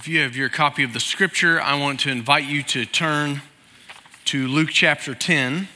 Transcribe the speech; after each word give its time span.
If 0.00 0.08
you 0.08 0.20
have 0.22 0.34
your 0.34 0.48
copy 0.48 0.82
of 0.82 0.94
the 0.94 0.98
scripture, 0.98 1.60
I 1.60 1.78
want 1.78 2.00
to 2.00 2.10
invite 2.10 2.44
you 2.44 2.62
to 2.62 2.86
turn 2.86 3.42
to 4.24 4.48
Luke 4.48 4.70
chapter 4.70 5.14
10. 5.14 5.68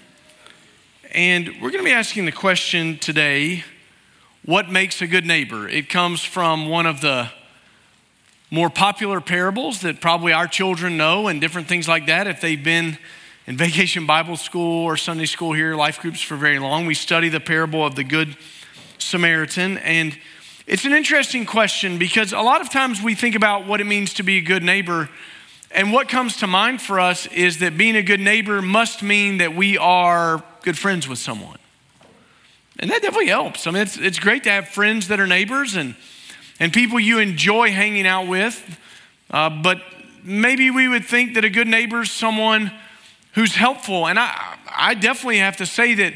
And 1.13 1.49
we're 1.61 1.71
going 1.71 1.85
to 1.85 1.85
be 1.85 1.93
asking 1.93 2.25
the 2.25 2.33
question 2.33 2.97
today 2.97 3.65
what 4.43 4.71
makes 4.71 5.03
a 5.03 5.07
good 5.07 5.27
neighbor? 5.27 5.69
It 5.69 5.91
comes 5.91 6.25
from 6.25 6.71
one 6.71 6.87
of 6.87 7.03
the 7.03 7.31
more 8.51 8.71
popular 8.71 9.21
parables 9.21 9.83
that 9.83 10.01
probably 10.01 10.33
our 10.33 10.49
children 10.49 10.97
know 10.97 11.29
and 11.29 11.39
different 11.39 11.69
things 11.69 11.87
like 11.87 12.07
that. 12.07 12.27
If 12.27 12.41
they've 12.41 12.65
been 12.65 12.97
in 13.47 13.57
vacation 13.59 14.07
Bible 14.07 14.39
school 14.39 14.85
or 14.85 14.97
Sunday 14.97 15.27
school 15.27 15.53
here, 15.53 15.77
life 15.77 16.01
groups 16.01 16.23
for 16.23 16.37
very 16.37 16.59
long, 16.59 16.87
we 16.87 16.95
study 16.95 17.29
the 17.29 17.41
parable 17.41 17.85
of 17.85 17.95
the 17.95 18.05
Good 18.05 18.39
Samaritan. 18.97 19.77
And 19.77 20.19
it's 20.67 20.85
an 20.85 20.93
interesting 20.93 21.45
question 21.45 21.99
because 21.99 22.33
a 22.33 22.41
lot 22.41 22.61
of 22.61 22.71
times 22.71 23.03
we 23.03 23.15
think 23.15 23.35
about 23.35 23.67
what 23.67 23.81
it 23.81 23.85
means 23.85 24.15
to 24.15 24.23
be 24.23 24.39
a 24.39 24.41
good 24.41 24.63
neighbor, 24.63 25.11
and 25.71 25.93
what 25.93 26.09
comes 26.09 26.39
to 26.39 26.47
mind 26.47 26.81
for 26.81 26.99
us 26.99 27.27
is 27.27 27.59
that 27.59 27.77
being 27.77 27.97
a 27.97 28.03
good 28.03 28.21
neighbor 28.21 28.63
must 28.63 29.03
mean 29.03 29.39
that 29.39 29.55
we 29.55 29.77
are 29.77 30.43
good 30.63 30.79
friends 30.79 31.07
with 31.07 31.19
someone. 31.19 31.59
And 32.79 32.91
that 32.91 33.03
definitely 33.03 33.29
helps. 33.29 33.67
I 33.67 33.73
mean, 33.73 33.83
it's, 33.83 33.99
it's 33.99 34.19
great 34.19 34.45
to 34.45 34.51
have 34.51 34.69
friends 34.69 35.09
that 35.09 35.21
are 35.21 35.27
neighbors 35.27 35.77
and, 35.77 35.95
and 36.59 36.73
people 36.73 36.99
you 36.99 37.19
enjoy 37.19 37.71
hanging 37.71 38.07
out 38.07 38.27
with, 38.27 38.79
uh, 39.31 39.51
but 39.51 39.83
maybe 40.23 40.71
we 40.71 40.89
would 40.89 41.05
think 41.05 41.35
that 41.35 41.45
a 41.45 41.51
good 41.51 41.69
neighbor 41.69 42.03
is 42.03 42.11
someone 42.11 42.73
who's 43.35 43.55
helpful. 43.55 44.07
And 44.07 44.19
I, 44.19 44.57
I 44.67 44.95
definitely 44.95 45.39
have 45.39 45.59
to 45.59 45.67
say 45.67 45.95
that 45.95 46.15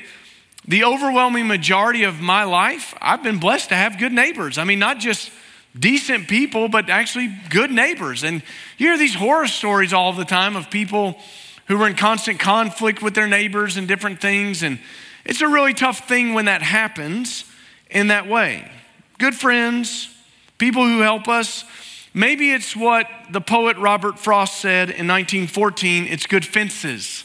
the 0.69 0.85
overwhelming 0.85 1.47
majority 1.47 2.05
of 2.05 2.21
my 2.21 2.45
life, 2.45 2.95
I've 3.01 3.23
been 3.23 3.39
blessed 3.39 3.71
to 3.71 3.75
have 3.75 3.99
good 3.99 4.13
neighbors. 4.13 4.59
I 4.59 4.65
mean, 4.65 4.79
not 4.79 4.99
just 4.99 5.31
decent 5.77 6.29
people, 6.29 6.69
but 6.69 6.91
actually 6.91 7.35
good 7.49 7.71
neighbors. 7.71 8.23
And 8.23 8.43
you 8.77 8.89
hear 8.89 8.99
these 8.99 9.15
horror 9.15 9.47
stories 9.47 9.95
all 9.95 10.13
the 10.13 10.27
time 10.27 10.57
of 10.57 10.71
people 10.71 11.19
who 11.67 11.79
were 11.79 11.87
in 11.87 11.95
constant 11.95 12.39
conflict 12.39 13.03
with 13.03 13.15
their 13.15 13.27
neighbors 13.27 13.79
and 13.79 13.89
different 13.89 14.21
things. 14.21 14.63
And 14.63 14.79
it's 15.25 15.41
a 15.41 15.49
really 15.49 15.73
tough 15.73 16.07
thing 16.07 16.35
when 16.35 16.45
that 16.45 16.61
happens 16.61 17.45
in 17.91 18.09
that 18.09 18.29
way. 18.29 18.71
Good 19.19 19.35
friends, 19.35 20.15
people 20.59 20.85
who 20.85 21.01
help 21.01 21.29
us. 21.29 21.65
Maybe 22.13 22.53
it's 22.53 22.77
what 22.77 23.09
the 23.31 23.41
poet 23.41 23.79
Robert 23.79 24.19
Frost 24.19 24.61
said 24.61 24.91
in 24.91 25.09
1914 25.09 26.07
it's 26.07 26.27
good 26.27 26.45
fences. 26.45 27.25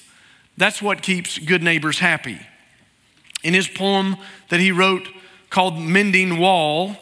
That's 0.55 0.81
what 0.81 1.01
keeps 1.01 1.39
good 1.39 1.61
neighbors 1.61 1.99
happy. 1.99 2.39
In 3.43 3.53
his 3.53 3.67
poem 3.67 4.15
that 4.49 4.59
he 4.59 4.71
wrote 4.71 5.07
called 5.49 5.77
Mending 5.77 6.39
Wall, 6.39 6.95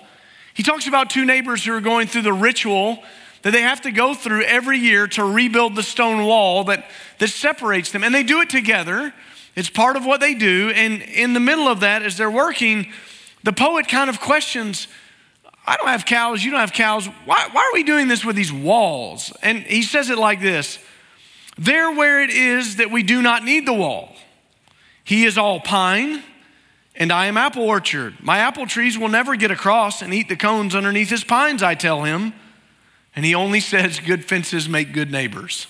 he 0.54 0.64
talks 0.64 0.88
about 0.88 1.10
two 1.10 1.26
neighbors 1.26 1.64
who 1.64 1.74
are 1.74 1.82
going 1.82 2.08
through 2.08 2.24
the 2.24 2.34
ritual 2.34 3.02
that 3.44 3.52
they 3.52 3.62
have 3.62 3.82
to 3.82 3.92
go 3.92 4.14
through 4.14 4.44
every 4.44 4.78
year 4.78 5.08
to 5.08 5.24
rebuild 5.24 5.76
the 5.76 5.84
stone 5.84 6.26
wall 6.26 6.66
that, 6.66 6.86
that 7.20 7.30
separates 7.30 7.92
them. 7.92 8.04
And 8.04 8.14
they 8.14 8.24
do 8.24 8.42
it 8.42 8.50
together. 8.50 9.14
It's 9.56 9.70
part 9.70 9.96
of 9.96 10.06
what 10.06 10.20
they 10.20 10.34
do. 10.34 10.70
And 10.70 11.02
in 11.02 11.34
the 11.34 11.40
middle 11.40 11.68
of 11.68 11.80
that, 11.80 12.04
as 12.04 12.18
they're 12.18 12.32
working, 12.32 12.92
the 13.44 13.54
poet 13.54 13.88
kind 13.88 14.10
of 14.10 14.20
questions 14.20 14.88
I 15.66 15.78
don't 15.78 15.88
have 15.88 16.06
cows, 16.06 16.44
you 16.44 16.52
don't 16.52 16.60
have 16.60 16.74
cows. 16.74 17.06
Why, 17.26 17.48
why 17.52 17.62
are 17.62 17.74
we 17.74 17.84
doing 17.84 18.08
this 18.08 18.26
with 18.26 18.36
these 18.36 18.52
walls? 18.52 19.32
And 19.44 19.60
he 19.60 19.84
says 19.84 20.10
it 20.10 20.18
like 20.18 20.42
this 20.42 20.80
There 21.58 21.92
where 21.92 22.24
it 22.24 22.32
is 22.32 22.78
that 22.78 22.92
we 22.92 23.04
do 23.04 23.22
not 23.22 23.44
need 23.44 23.68
the 23.68 23.74
wall, 23.74 24.16
he 25.04 25.26
is 25.26 25.38
all 25.38 25.60
pine 25.60 26.24
and 26.96 27.12
I 27.12 27.28
am 27.28 27.38
apple 27.38 27.64
orchard. 27.64 28.16
My 28.22 28.40
apple 28.40 28.68
trees 28.68 28.98
will 28.98 29.08
never 29.10 29.36
get 29.36 29.52
across 29.52 30.02
and 30.02 30.14
eat 30.14 30.30
the 30.30 30.36
cones 30.36 30.76
underneath 30.76 31.10
his 31.10 31.24
pines, 31.24 31.64
I 31.64 31.76
tell 31.76 32.04
him. 32.04 32.34
And 33.16 33.26
he 33.26 33.36
only 33.36 33.60
says, 33.72 34.00
Good 34.00 34.26
fences 34.26 34.68
make 34.68 34.94
good 34.94 35.12
neighbors. 35.12 35.68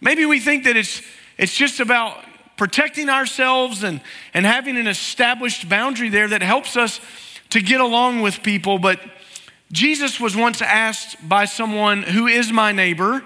Maybe 0.00 0.26
we 0.26 0.40
think 0.40 0.64
that 0.64 0.76
it's, 0.76 1.02
it's 1.38 1.56
just 1.56 1.80
about 1.80 2.22
protecting 2.56 3.08
ourselves 3.08 3.82
and, 3.82 4.00
and 4.32 4.46
having 4.46 4.76
an 4.76 4.86
established 4.86 5.68
boundary 5.68 6.08
there 6.08 6.28
that 6.28 6.42
helps 6.42 6.76
us 6.76 7.00
to 7.50 7.60
get 7.60 7.80
along 7.80 8.20
with 8.20 8.42
people. 8.42 8.78
But 8.78 9.00
Jesus 9.72 10.20
was 10.20 10.36
once 10.36 10.60
asked 10.62 11.16
by 11.26 11.46
someone, 11.46 12.02
Who 12.02 12.26
is 12.26 12.52
my 12.52 12.72
neighbor? 12.72 13.24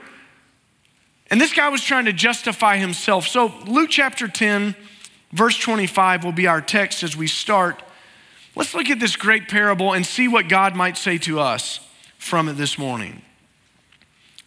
And 1.31 1.41
this 1.41 1.53
guy 1.53 1.69
was 1.69 1.83
trying 1.83 2.06
to 2.06 2.12
justify 2.12 2.78
himself. 2.78 3.27
So, 3.27 3.53
Luke 3.67 3.91
chapter 3.91 4.28
10, 4.28 4.75
Verse 5.33 5.59
25 5.59 6.25
will 6.25 6.33
be 6.33 6.47
our 6.47 6.61
text 6.61 7.03
as 7.03 7.16
we 7.16 7.27
start. 7.27 7.83
Let's 8.56 8.75
look 8.75 8.91
at 8.91 8.99
this 8.99 9.16
great 9.16 9.49
parable 9.49 9.93
and 9.93 10.05
see 10.05 10.27
what 10.27 10.49
God 10.49 10.75
might 10.75 10.97
say 10.97 11.19
to 11.19 11.41
us 11.41 11.81
from 12.19 12.49
it 12.49 12.55
this 12.55 12.78
morning. 12.78 13.22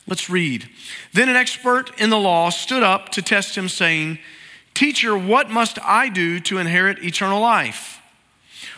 Let's 0.07 0.29
read. 0.29 0.67
Then 1.13 1.29
an 1.29 1.35
expert 1.35 1.99
in 1.99 2.09
the 2.09 2.19
law 2.19 2.49
stood 2.49 2.83
up 2.83 3.09
to 3.09 3.21
test 3.21 3.57
him, 3.57 3.69
saying, 3.69 4.19
Teacher, 4.73 5.17
what 5.17 5.49
must 5.49 5.79
I 5.81 6.09
do 6.09 6.39
to 6.41 6.57
inherit 6.57 7.03
eternal 7.03 7.39
life? 7.39 8.01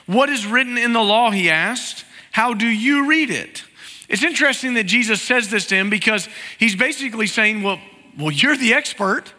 What 0.05 0.29
is 0.29 0.45
written 0.45 0.77
in 0.77 0.93
the 0.93 1.01
law? 1.01 1.31
He 1.31 1.49
asked. 1.49 2.05
How 2.31 2.53
do 2.53 2.67
you 2.67 3.07
read 3.07 3.29
it? 3.29 3.63
It's 4.09 4.23
interesting 4.23 4.73
that 4.73 4.85
Jesus 4.85 5.21
says 5.21 5.49
this 5.49 5.67
to 5.67 5.75
him 5.75 5.89
because 5.89 6.27
he's 6.59 6.75
basically 6.75 7.27
saying, 7.27 7.63
Well, 7.63 7.79
well 8.17 8.31
you're 8.31 8.57
the 8.57 8.73
expert, 8.73 9.33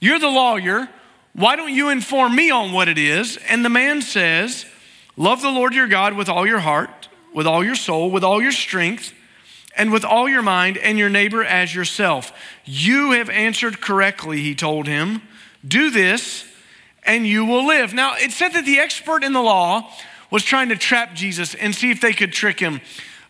you're 0.00 0.18
the 0.18 0.28
lawyer. 0.28 0.88
Why 1.32 1.56
don't 1.56 1.72
you 1.72 1.88
inform 1.90 2.34
me 2.34 2.50
on 2.50 2.72
what 2.72 2.88
it 2.88 2.98
is? 2.98 3.36
And 3.48 3.64
the 3.64 3.68
man 3.68 4.02
says, 4.02 4.66
Love 5.16 5.42
the 5.42 5.50
Lord 5.50 5.74
your 5.74 5.88
God 5.88 6.14
with 6.14 6.28
all 6.28 6.46
your 6.46 6.60
heart, 6.60 7.08
with 7.32 7.46
all 7.46 7.64
your 7.64 7.74
soul, 7.74 8.10
with 8.10 8.24
all 8.24 8.40
your 8.42 8.52
strength, 8.52 9.12
and 9.76 9.92
with 9.92 10.04
all 10.04 10.28
your 10.28 10.42
mind, 10.42 10.76
and 10.78 10.98
your 10.98 11.08
neighbor 11.08 11.44
as 11.44 11.74
yourself. 11.74 12.32
You 12.64 13.12
have 13.12 13.30
answered 13.30 13.80
correctly, 13.80 14.40
he 14.40 14.54
told 14.54 14.86
him. 14.86 15.22
Do 15.66 15.90
this, 15.90 16.44
and 17.04 17.26
you 17.26 17.44
will 17.44 17.66
live. 17.66 17.94
Now, 17.94 18.14
it 18.16 18.32
said 18.32 18.52
that 18.54 18.64
the 18.64 18.78
expert 18.78 19.22
in 19.22 19.32
the 19.32 19.42
law 19.42 19.90
was 20.30 20.42
trying 20.42 20.68
to 20.70 20.76
trap 20.76 21.14
Jesus 21.14 21.54
and 21.54 21.74
see 21.74 21.90
if 21.90 22.00
they 22.00 22.12
could 22.12 22.32
trick 22.32 22.60
him. 22.60 22.80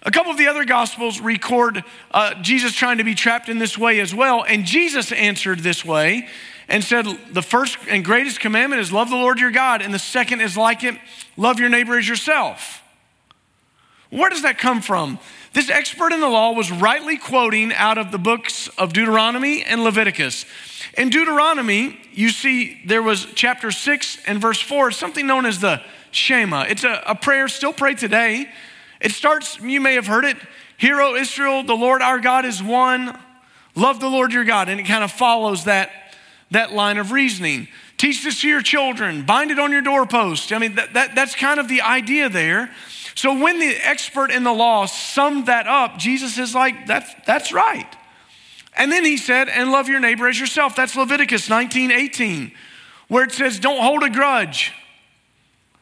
A 0.02 0.10
couple 0.10 0.32
of 0.32 0.38
the 0.38 0.46
other 0.46 0.64
gospels 0.64 1.20
record 1.20 1.84
uh, 2.10 2.34
Jesus 2.42 2.74
trying 2.74 2.98
to 2.98 3.04
be 3.04 3.14
trapped 3.14 3.48
in 3.50 3.58
this 3.58 3.76
way 3.76 4.00
as 4.00 4.14
well, 4.14 4.44
and 4.44 4.64
Jesus 4.64 5.12
answered 5.12 5.60
this 5.60 5.84
way 5.84 6.26
and 6.68 6.82
said, 6.82 7.06
The 7.32 7.42
first 7.42 7.76
and 7.88 8.02
greatest 8.02 8.40
commandment 8.40 8.80
is 8.80 8.92
love 8.92 9.10
the 9.10 9.16
Lord 9.16 9.38
your 9.38 9.50
God, 9.50 9.82
and 9.82 9.92
the 9.92 9.98
second 9.98 10.40
is 10.40 10.56
like 10.56 10.84
it 10.84 10.94
love 11.36 11.60
your 11.60 11.68
neighbor 11.68 11.98
as 11.98 12.08
yourself. 12.08 12.82
Where 14.08 14.30
does 14.30 14.42
that 14.42 14.58
come 14.58 14.80
from? 14.80 15.18
This 15.52 15.68
expert 15.68 16.12
in 16.12 16.20
the 16.20 16.28
law 16.28 16.52
was 16.52 16.72
rightly 16.72 17.18
quoting 17.18 17.72
out 17.74 17.98
of 17.98 18.10
the 18.10 18.18
books 18.18 18.68
of 18.78 18.92
Deuteronomy 18.92 19.62
and 19.62 19.84
Leviticus. 19.84 20.46
In 20.96 21.10
Deuteronomy, 21.10 21.98
you 22.12 22.30
see 22.30 22.80
there 22.86 23.02
was 23.02 23.26
chapter 23.34 23.70
6 23.70 24.18
and 24.26 24.40
verse 24.40 24.60
4, 24.60 24.92
something 24.92 25.26
known 25.26 25.44
as 25.44 25.60
the 25.60 25.82
Shema. 26.10 26.62
It's 26.62 26.84
a, 26.84 27.02
a 27.06 27.14
prayer 27.14 27.48
still 27.48 27.72
prayed 27.72 27.98
today. 27.98 28.48
It 29.00 29.12
starts, 29.12 29.60
you 29.60 29.80
may 29.80 29.94
have 29.94 30.06
heard 30.06 30.24
it, 30.24 30.36
Hear, 30.76 31.00
O 31.00 31.14
Israel, 31.14 31.62
the 31.62 31.76
Lord 31.76 32.00
our 32.00 32.18
God 32.18 32.46
is 32.46 32.62
one. 32.62 33.18
Love 33.74 34.00
the 34.00 34.08
Lord 34.08 34.32
your 34.32 34.44
God. 34.44 34.70
And 34.70 34.80
it 34.80 34.84
kind 34.84 35.04
of 35.04 35.12
follows 35.12 35.64
that 35.64 35.90
that 36.50 36.72
line 36.72 36.98
of 36.98 37.12
reasoning. 37.12 37.68
Teach 37.96 38.24
this 38.24 38.40
to 38.40 38.48
your 38.48 38.62
children, 38.62 39.24
bind 39.24 39.50
it 39.50 39.58
on 39.58 39.72
your 39.72 39.82
doorpost. 39.82 40.52
I 40.52 40.58
mean, 40.58 40.76
that, 40.76 40.94
that, 40.94 41.14
that's 41.14 41.34
kind 41.34 41.60
of 41.60 41.68
the 41.68 41.82
idea 41.82 42.28
there. 42.28 42.70
So 43.14 43.38
when 43.38 43.58
the 43.58 43.76
expert 43.82 44.30
in 44.30 44.42
the 44.42 44.52
law 44.52 44.86
summed 44.86 45.46
that 45.46 45.66
up, 45.66 45.98
Jesus 45.98 46.38
is 46.38 46.54
like, 46.54 46.86
that's, 46.86 47.12
that's 47.26 47.52
right. 47.52 47.94
And 48.74 48.90
then 48.90 49.04
he 49.04 49.16
said, 49.16 49.48
and 49.48 49.70
love 49.70 49.88
your 49.88 50.00
neighbor 50.00 50.28
as 50.28 50.40
yourself. 50.40 50.74
That's 50.74 50.96
Leviticus 50.96 51.50
19, 51.50 51.90
18, 51.90 52.52
where 53.08 53.24
it 53.24 53.32
says, 53.32 53.58
don't 53.58 53.82
hold 53.82 54.02
a 54.02 54.10
grudge. 54.10 54.72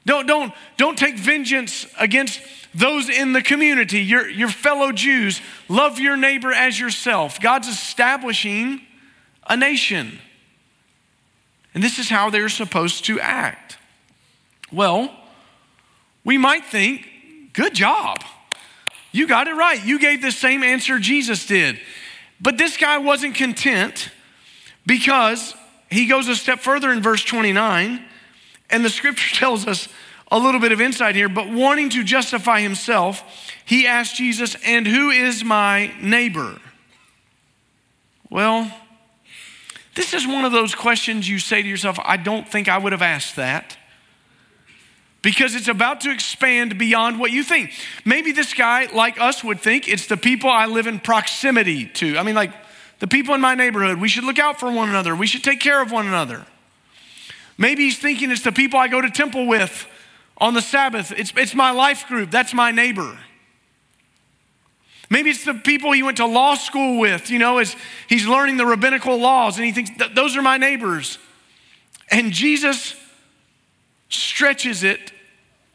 Don't, 0.06 0.26
don't, 0.26 0.52
don't 0.76 0.98
take 0.98 1.16
vengeance 1.16 1.86
against 2.00 2.40
those 2.74 3.08
in 3.08 3.32
the 3.32 3.42
community, 3.42 4.00
your, 4.00 4.28
your 4.28 4.48
fellow 4.48 4.92
Jews. 4.92 5.40
Love 5.68 5.98
your 5.98 6.16
neighbor 6.16 6.52
as 6.52 6.78
yourself. 6.78 7.40
God's 7.40 7.68
establishing 7.68 8.82
a 9.48 9.56
nation. 9.56 10.18
And 11.74 11.82
this 11.82 11.98
is 11.98 12.08
how 12.08 12.30
they're 12.30 12.48
supposed 12.48 13.04
to 13.06 13.20
act. 13.20 13.78
Well, 14.70 15.14
we 16.24 16.36
might 16.36 16.64
think, 16.64 17.08
good 17.52 17.74
job. 17.74 18.22
You 19.12 19.26
got 19.26 19.48
it 19.48 19.54
right. 19.54 19.82
You 19.84 19.98
gave 19.98 20.20
the 20.20 20.32
same 20.32 20.62
answer 20.62 20.98
Jesus 20.98 21.46
did. 21.46 21.80
But 22.40 22.58
this 22.58 22.76
guy 22.76 22.98
wasn't 22.98 23.34
content 23.34 24.10
because 24.86 25.54
he 25.90 26.06
goes 26.06 26.28
a 26.28 26.36
step 26.36 26.60
further 26.60 26.92
in 26.92 27.02
verse 27.02 27.24
29, 27.24 28.04
and 28.70 28.84
the 28.84 28.90
scripture 28.90 29.34
tells 29.36 29.66
us 29.66 29.88
a 30.30 30.38
little 30.38 30.60
bit 30.60 30.72
of 30.72 30.80
insight 30.80 31.14
here. 31.14 31.28
But 31.28 31.50
wanting 31.50 31.90
to 31.90 32.04
justify 32.04 32.60
himself, 32.60 33.24
he 33.64 33.86
asked 33.86 34.16
Jesus, 34.16 34.56
And 34.64 34.86
who 34.86 35.10
is 35.10 35.44
my 35.44 35.94
neighbor? 36.00 36.60
Well, 38.30 38.70
this 39.94 40.14
is 40.14 40.26
one 40.26 40.44
of 40.44 40.52
those 40.52 40.74
questions 40.74 41.28
you 41.28 41.38
say 41.38 41.62
to 41.62 41.68
yourself, 41.68 41.98
I 42.04 42.16
don't 42.16 42.46
think 42.48 42.68
I 42.68 42.78
would 42.78 42.92
have 42.92 43.02
asked 43.02 43.36
that. 43.36 43.76
because 45.20 45.56
it's 45.56 45.66
about 45.66 46.00
to 46.02 46.10
expand 46.12 46.78
beyond 46.78 47.18
what 47.18 47.32
you 47.32 47.42
think. 47.42 47.72
Maybe 48.04 48.30
this 48.30 48.54
guy, 48.54 48.86
like 48.94 49.20
us, 49.20 49.42
would 49.42 49.60
think 49.60 49.88
it's 49.88 50.06
the 50.06 50.16
people 50.16 50.48
I 50.48 50.66
live 50.66 50.86
in 50.86 51.00
proximity 51.00 51.86
to. 51.86 52.16
I 52.16 52.22
mean, 52.22 52.36
like 52.36 52.52
the 53.00 53.08
people 53.08 53.34
in 53.34 53.40
my 53.40 53.56
neighborhood, 53.56 53.98
we 54.00 54.08
should 54.08 54.22
look 54.22 54.38
out 54.38 54.60
for 54.60 54.70
one 54.70 54.88
another, 54.88 55.16
we 55.16 55.26
should 55.26 55.42
take 55.42 55.58
care 55.58 55.82
of 55.82 55.90
one 55.90 56.06
another. 56.06 56.46
Maybe 57.58 57.82
he's 57.82 57.98
thinking 57.98 58.30
it's 58.30 58.42
the 58.42 58.52
people 58.52 58.78
I 58.78 58.86
go 58.86 59.00
to 59.00 59.10
temple 59.10 59.48
with 59.48 59.88
on 60.38 60.54
the 60.54 60.62
Sabbath. 60.62 61.12
It's, 61.12 61.32
it's 61.36 61.54
my 61.54 61.70
life 61.70 62.06
group, 62.06 62.30
that's 62.30 62.54
my 62.54 62.70
neighbor. 62.70 63.18
Maybe 65.10 65.30
it's 65.30 65.44
the 65.44 65.54
people 65.54 65.92
he 65.92 66.02
went 66.02 66.18
to 66.18 66.26
law 66.26 66.54
school 66.54 66.98
with, 66.98 67.30
you 67.30 67.38
know, 67.38 67.58
as 67.58 67.74
he's 68.08 68.26
learning 68.26 68.58
the 68.58 68.66
rabbinical 68.66 69.16
laws 69.16 69.56
and 69.56 69.64
he 69.64 69.72
thinks, 69.72 69.90
those 70.14 70.36
are 70.36 70.42
my 70.42 70.58
neighbors. 70.58 71.18
And 72.10 72.30
Jesus 72.32 72.94
stretches 74.10 74.82
it 74.84 75.12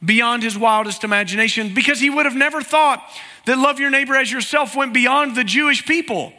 beyond 0.03 0.43
his 0.43 0.57
wildest 0.57 1.03
imagination 1.03 1.73
because 1.73 1.99
he 1.99 2.09
would 2.09 2.25
have 2.25 2.35
never 2.35 2.61
thought 2.61 3.03
that 3.45 3.57
love 3.57 3.79
your 3.79 3.89
neighbor 3.89 4.15
as 4.15 4.31
yourself 4.31 4.75
went 4.75 4.93
beyond 4.93 5.35
the 5.35 5.43
Jewish 5.43 5.85
people. 5.85 6.33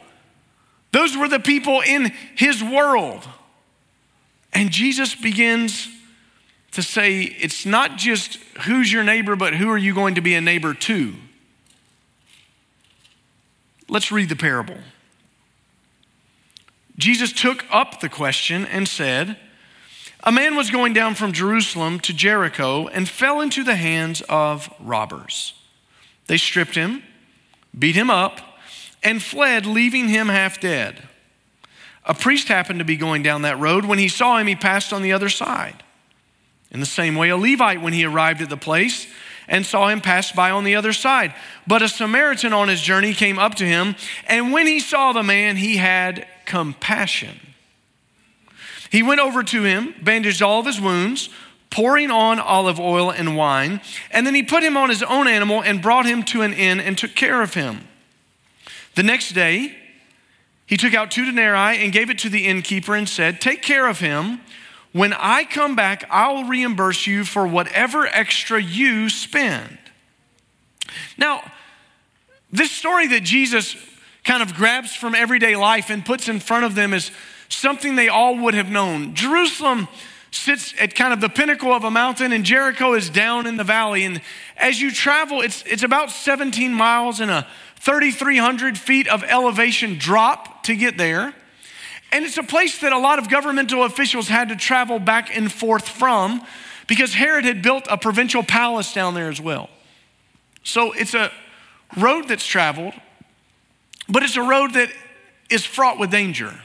Those 0.91 1.17
were 1.17 1.27
the 1.27 1.39
people 1.39 1.81
in 1.81 2.13
his 2.35 2.63
world. 2.63 3.27
And 4.53 4.71
Jesus 4.71 5.13
begins 5.13 5.89
to 6.75 6.83
say, 6.83 7.23
it's 7.23 7.65
not 7.65 7.97
just 7.97 8.35
who's 8.65 8.91
your 8.91 9.03
neighbor, 9.03 9.35
but 9.35 9.55
who 9.55 9.69
are 9.69 9.77
you 9.77 9.93
going 9.93 10.15
to 10.15 10.21
be 10.21 10.35
a 10.35 10.41
neighbor 10.41 10.73
to? 10.73 11.15
Let's 13.87 14.11
read 14.11 14.29
the 14.29 14.35
parable. 14.35 14.77
Jesus 16.97 17.33
took 17.33 17.65
up 17.71 17.99
the 17.99 18.09
question 18.09 18.65
and 18.65 18.87
said, 18.87 19.37
A 20.23 20.31
man 20.31 20.55
was 20.55 20.71
going 20.71 20.93
down 20.93 21.15
from 21.15 21.33
Jerusalem 21.33 21.99
to 22.01 22.13
Jericho 22.13 22.87
and 22.87 23.07
fell 23.07 23.41
into 23.41 23.63
the 23.63 23.75
hands 23.75 24.21
of 24.29 24.73
robbers. 24.79 25.53
They 26.27 26.37
stripped 26.37 26.75
him, 26.75 27.03
beat 27.77 27.95
him 27.95 28.09
up, 28.09 28.39
and 29.03 29.21
fled, 29.21 29.65
leaving 29.65 30.07
him 30.09 30.27
half 30.29 30.59
dead. 30.59 31.07
A 32.05 32.13
priest 32.13 32.47
happened 32.47 32.79
to 32.79 32.85
be 32.85 32.97
going 32.97 33.23
down 33.23 33.43
that 33.43 33.59
road. 33.59 33.85
When 33.85 33.99
he 33.99 34.07
saw 34.07 34.37
him, 34.37 34.47
he 34.47 34.55
passed 34.55 34.93
on 34.93 35.01
the 35.01 35.13
other 35.13 35.29
side. 35.29 35.83
In 36.75 36.81
the 36.81 36.85
same 36.85 37.15
way, 37.15 37.29
a 37.29 37.37
Levite, 37.37 37.81
when 37.81 37.93
he 37.93 38.03
arrived 38.03 38.41
at 38.41 38.49
the 38.49 38.57
place, 38.57 39.07
and 39.47 39.65
saw 39.65 39.87
him 39.87 40.01
pass 40.01 40.33
by 40.33 40.51
on 40.51 40.65
the 40.65 40.75
other 40.75 40.91
side. 40.91 41.33
But 41.65 41.81
a 41.81 41.87
Samaritan 41.87 42.51
on 42.51 42.67
his 42.67 42.81
journey 42.81 43.13
came 43.13 43.39
up 43.39 43.55
to 43.55 43.65
him, 43.65 43.95
and 44.27 44.51
when 44.51 44.67
he 44.67 44.81
saw 44.81 45.13
the 45.13 45.23
man, 45.23 45.55
he 45.55 45.77
had 45.77 46.27
compassion. 46.45 47.39
He 48.89 49.01
went 49.01 49.21
over 49.21 49.41
to 49.41 49.63
him, 49.63 49.95
bandaged 50.03 50.41
all 50.41 50.59
of 50.59 50.65
his 50.65 50.81
wounds, 50.81 51.29
pouring 51.69 52.11
on 52.11 52.41
olive 52.41 52.77
oil 52.77 53.09
and 53.09 53.37
wine, 53.37 53.79
and 54.11 54.27
then 54.27 54.35
he 54.35 54.43
put 54.43 54.61
him 54.61 54.75
on 54.75 54.89
his 54.89 55.01
own 55.01 55.29
animal 55.29 55.63
and 55.63 55.81
brought 55.81 56.05
him 56.05 56.23
to 56.23 56.41
an 56.41 56.51
inn 56.51 56.81
and 56.81 56.97
took 56.97 57.15
care 57.15 57.41
of 57.41 57.53
him. 57.53 57.87
The 58.95 59.03
next 59.03 59.31
day, 59.31 59.77
he 60.65 60.75
took 60.75 60.93
out 60.93 61.09
two 61.09 61.23
denarii 61.23 61.81
and 61.81 61.93
gave 61.93 62.09
it 62.09 62.19
to 62.19 62.29
the 62.29 62.45
innkeeper 62.45 62.95
and 62.95 63.07
said, 63.07 63.39
Take 63.39 63.61
care 63.61 63.87
of 63.87 64.01
him. 64.01 64.41
When 64.95 65.11
I 65.11 65.43
come 65.43 65.75
back, 65.75 66.05
I'll 66.09 66.45
reimburse 66.45 67.05
you 67.05 67.25
for 67.25 67.45
whatever 67.45 68.07
extra 68.07 68.61
you 68.61 69.09
spend. 69.09 69.77
Now, 71.17 71.41
this 72.49 72.71
story 72.71 73.05
that 73.07 73.21
Jesus 73.23 73.75
kind 74.23 74.41
of 74.41 74.53
grabs 74.53 74.95
from 74.95 75.13
everyday 75.13 75.57
life 75.57 75.89
and 75.89 76.05
puts 76.05 76.29
in 76.29 76.39
front 76.39 76.63
of 76.63 76.75
them 76.75 76.93
is 76.93 77.11
something 77.49 77.97
they 77.97 78.07
all 78.07 78.37
would 78.37 78.53
have 78.53 78.69
known. 78.69 79.15
Jerusalem 79.15 79.89
sits 80.31 80.73
at 80.79 80.95
kind 80.95 81.11
of 81.11 81.19
the 81.19 81.27
pinnacle 81.27 81.73
of 81.73 81.83
a 81.83 81.91
mountain, 81.91 82.31
and 82.31 82.45
Jericho 82.45 82.93
is 82.93 83.09
down 83.09 83.47
in 83.47 83.57
the 83.57 83.65
valley. 83.65 84.05
And 84.05 84.21
as 84.55 84.79
you 84.79 84.93
travel, 84.93 85.41
it's, 85.41 85.61
it's 85.63 85.83
about 85.83 86.09
17 86.09 86.73
miles 86.73 87.19
and 87.19 87.29
a 87.29 87.45
3,300 87.81 88.77
feet 88.77 89.09
of 89.09 89.25
elevation 89.25 89.97
drop 89.97 90.63
to 90.63 90.73
get 90.73 90.97
there. 90.97 91.33
And 92.15 92.23
it's 92.23 92.37
a 92.37 92.43
place 92.43 92.79
that 92.79 92.93
a 92.93 92.97
lot 92.97 93.19
of 93.19 93.29
governmental 93.29 93.83
officials 93.83 94.29
had 94.29 94.47
to 94.47 94.55
travel 94.55 94.99
back 94.99 95.35
and 95.35 95.51
forth 95.51 95.85
from 95.85 96.41
because 96.87 97.13
Herod 97.13 97.43
had 97.43 97.61
built 97.61 97.87
a 97.89 97.97
provincial 97.97 98.41
palace 98.41 98.93
down 98.93 99.15
there 99.15 99.27
as 99.27 99.41
well. 99.41 99.69
So 100.63 100.93
it's 100.93 101.13
a 101.13 101.29
road 101.97 102.29
that's 102.29 102.45
traveled, 102.45 102.93
but 104.07 104.23
it's 104.23 104.37
a 104.37 104.41
road 104.41 104.75
that 104.75 104.87
is 105.49 105.65
fraught 105.65 105.99
with 105.99 106.09
danger. 106.09 106.57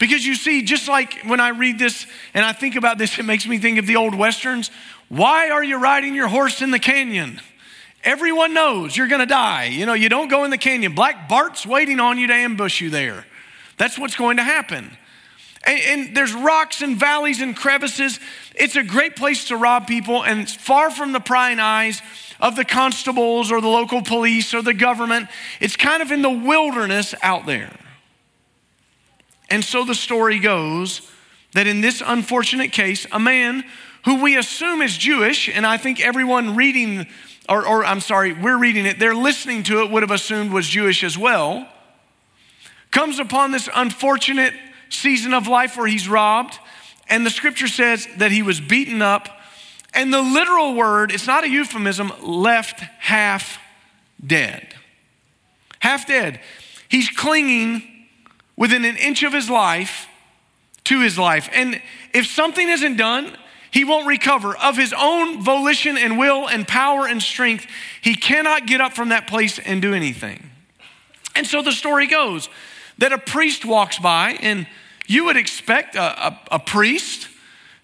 Because 0.00 0.26
you 0.26 0.34
see, 0.34 0.62
just 0.62 0.88
like 0.88 1.22
when 1.26 1.38
I 1.38 1.50
read 1.50 1.78
this 1.78 2.08
and 2.34 2.44
I 2.44 2.52
think 2.52 2.74
about 2.74 2.98
this, 2.98 3.20
it 3.20 3.24
makes 3.24 3.46
me 3.46 3.58
think 3.58 3.78
of 3.78 3.86
the 3.86 3.94
old 3.94 4.16
westerns. 4.16 4.68
Why 5.08 5.50
are 5.50 5.62
you 5.62 5.78
riding 5.78 6.16
your 6.16 6.26
horse 6.26 6.60
in 6.60 6.72
the 6.72 6.80
canyon? 6.80 7.40
Everyone 8.02 8.52
knows 8.52 8.96
you're 8.96 9.06
gonna 9.06 9.26
die. 9.26 9.66
You 9.66 9.86
know, 9.86 9.94
you 9.94 10.08
don't 10.08 10.26
go 10.26 10.42
in 10.42 10.50
the 10.50 10.58
canyon. 10.58 10.96
Black 10.96 11.28
Bart's 11.28 11.64
waiting 11.64 12.00
on 12.00 12.18
you 12.18 12.26
to 12.26 12.34
ambush 12.34 12.80
you 12.80 12.90
there. 12.90 13.26
That's 13.78 13.98
what's 13.98 14.16
going 14.16 14.36
to 14.36 14.42
happen. 14.42 14.96
And, 15.64 15.80
and, 15.80 16.16
there's 16.16 16.32
rocks 16.32 16.82
and 16.82 16.96
valleys 16.96 17.40
and 17.40 17.56
crevices. 17.56 18.20
It's 18.54 18.76
a 18.76 18.82
great 18.82 19.16
place 19.16 19.48
to 19.48 19.56
rob 19.56 19.86
people, 19.86 20.24
and 20.24 20.40
it's 20.40 20.54
far 20.54 20.90
from 20.90 21.12
the 21.12 21.20
prying 21.20 21.58
eyes 21.58 22.00
of 22.40 22.54
the 22.56 22.64
constables 22.64 23.50
or 23.50 23.60
the 23.60 23.68
local 23.68 24.02
police 24.02 24.54
or 24.54 24.62
the 24.62 24.74
government. 24.74 25.28
It's 25.60 25.76
kind 25.76 26.02
of 26.02 26.12
in 26.12 26.22
the 26.22 26.30
wilderness 26.30 27.14
out 27.22 27.46
there. 27.46 27.74
And 29.50 29.64
so 29.64 29.84
the 29.84 29.94
story 29.94 30.38
goes 30.38 31.02
that 31.54 31.66
in 31.66 31.80
this 31.80 32.02
unfortunate 32.04 32.70
case, 32.72 33.06
a 33.10 33.18
man 33.18 33.64
who 34.04 34.22
we 34.22 34.36
assume 34.36 34.80
is 34.80 34.96
Jewish, 34.96 35.48
and 35.48 35.66
I 35.66 35.76
think 35.76 36.00
everyone 36.00 36.54
reading, 36.54 37.06
or, 37.48 37.66
or 37.66 37.84
I'm 37.84 38.00
sorry, 38.00 38.32
we're 38.32 38.58
reading 38.58 38.86
it, 38.86 38.98
they're 38.98 39.14
listening 39.14 39.64
to 39.64 39.82
it, 39.82 39.90
would 39.90 40.02
have 40.02 40.10
assumed 40.10 40.52
was 40.52 40.68
Jewish 40.68 41.02
as 41.02 41.18
well 41.18 41.68
comes 42.90 43.18
upon 43.18 43.50
this 43.50 43.68
unfortunate 43.74 44.54
season 44.90 45.34
of 45.34 45.46
life 45.46 45.76
where 45.76 45.86
he's 45.86 46.08
robbed. 46.08 46.58
And 47.08 47.24
the 47.24 47.30
scripture 47.30 47.68
says 47.68 48.06
that 48.16 48.30
he 48.30 48.42
was 48.42 48.60
beaten 48.60 49.02
up. 49.02 49.28
And 49.94 50.12
the 50.12 50.22
literal 50.22 50.74
word, 50.74 51.12
it's 51.12 51.26
not 51.26 51.44
a 51.44 51.48
euphemism, 51.48 52.12
left 52.22 52.80
half 52.80 53.58
dead. 54.24 54.74
Half 55.80 56.06
dead. 56.06 56.40
He's 56.88 57.08
clinging 57.08 57.82
within 58.56 58.84
an 58.84 58.96
inch 58.96 59.22
of 59.22 59.32
his 59.32 59.48
life 59.48 60.06
to 60.84 61.00
his 61.00 61.18
life. 61.18 61.48
And 61.52 61.80
if 62.12 62.26
something 62.26 62.68
isn't 62.68 62.96
done, 62.96 63.36
he 63.70 63.84
won't 63.84 64.06
recover. 64.06 64.56
Of 64.56 64.76
his 64.76 64.94
own 64.96 65.42
volition 65.42 65.96
and 65.96 66.18
will 66.18 66.48
and 66.48 66.66
power 66.66 67.06
and 67.06 67.22
strength, 67.22 67.66
he 68.00 68.14
cannot 68.14 68.66
get 68.66 68.80
up 68.80 68.94
from 68.94 69.10
that 69.10 69.26
place 69.26 69.58
and 69.58 69.80
do 69.80 69.94
anything. 69.94 70.50
And 71.34 71.46
so 71.46 71.62
the 71.62 71.72
story 71.72 72.06
goes 72.06 72.48
that 72.98 73.12
a 73.12 73.18
priest 73.18 73.64
walks 73.64 73.98
by, 73.98 74.38
and 74.40 74.66
you 75.06 75.24
would 75.24 75.36
expect 75.36 75.94
a, 75.94 76.28
a, 76.28 76.40
a 76.52 76.58
priest 76.58 77.28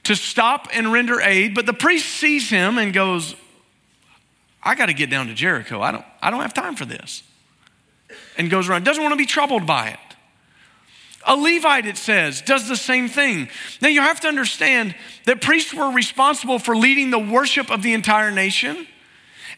to 0.05 0.15
stop 0.15 0.69
and 0.73 0.93
render 0.93 1.21
aid, 1.21 1.55
but 1.55 1.67
the 1.67 1.73
priest 1.73 2.07
sees 2.07 2.51
him 2.51 2.79
and 2.79 2.93
goes, 2.93 3.35
I 4.63 4.75
got 4.75 4.87
to 4.87 4.95
get 4.95 5.11
down 5.11 5.29
to 5.29 5.35
Jericho. 5.35 5.81
I 5.81 5.93
don't, 5.93 6.05
I 6.21 6.31
don't 6.31 6.41
have 6.41 6.55
time 6.55 6.77
for 6.77 6.85
this. 6.85 7.23
And 8.37 8.51
goes 8.51 8.69
around, 8.69 8.85
doesn't 8.85 9.03
want 9.03 9.13
to 9.13 9.19
be 9.19 9.27
troubled 9.27 9.67
by 9.67 9.89
it. 9.89 9.99
A 11.27 11.37
Levite, 11.37 11.87
it 11.87 11.97
says, 11.97 12.43
does 12.43 12.69
the 12.69 12.77
same 12.77 13.09
thing. 13.09 13.49
Now 13.81 13.89
you 13.89 14.03
have 14.03 14.21
to 14.21 14.29
understand 14.29 14.95
that 15.25 15.41
priests 15.41 15.73
were 15.73 15.91
responsible 15.91 16.59
for 16.59 16.77
leading 16.77 17.11
the 17.11 17.19
worship 17.19 17.71
of 17.71 17.83
the 17.83 17.95
entire 17.95 18.31
nation. 18.31 18.87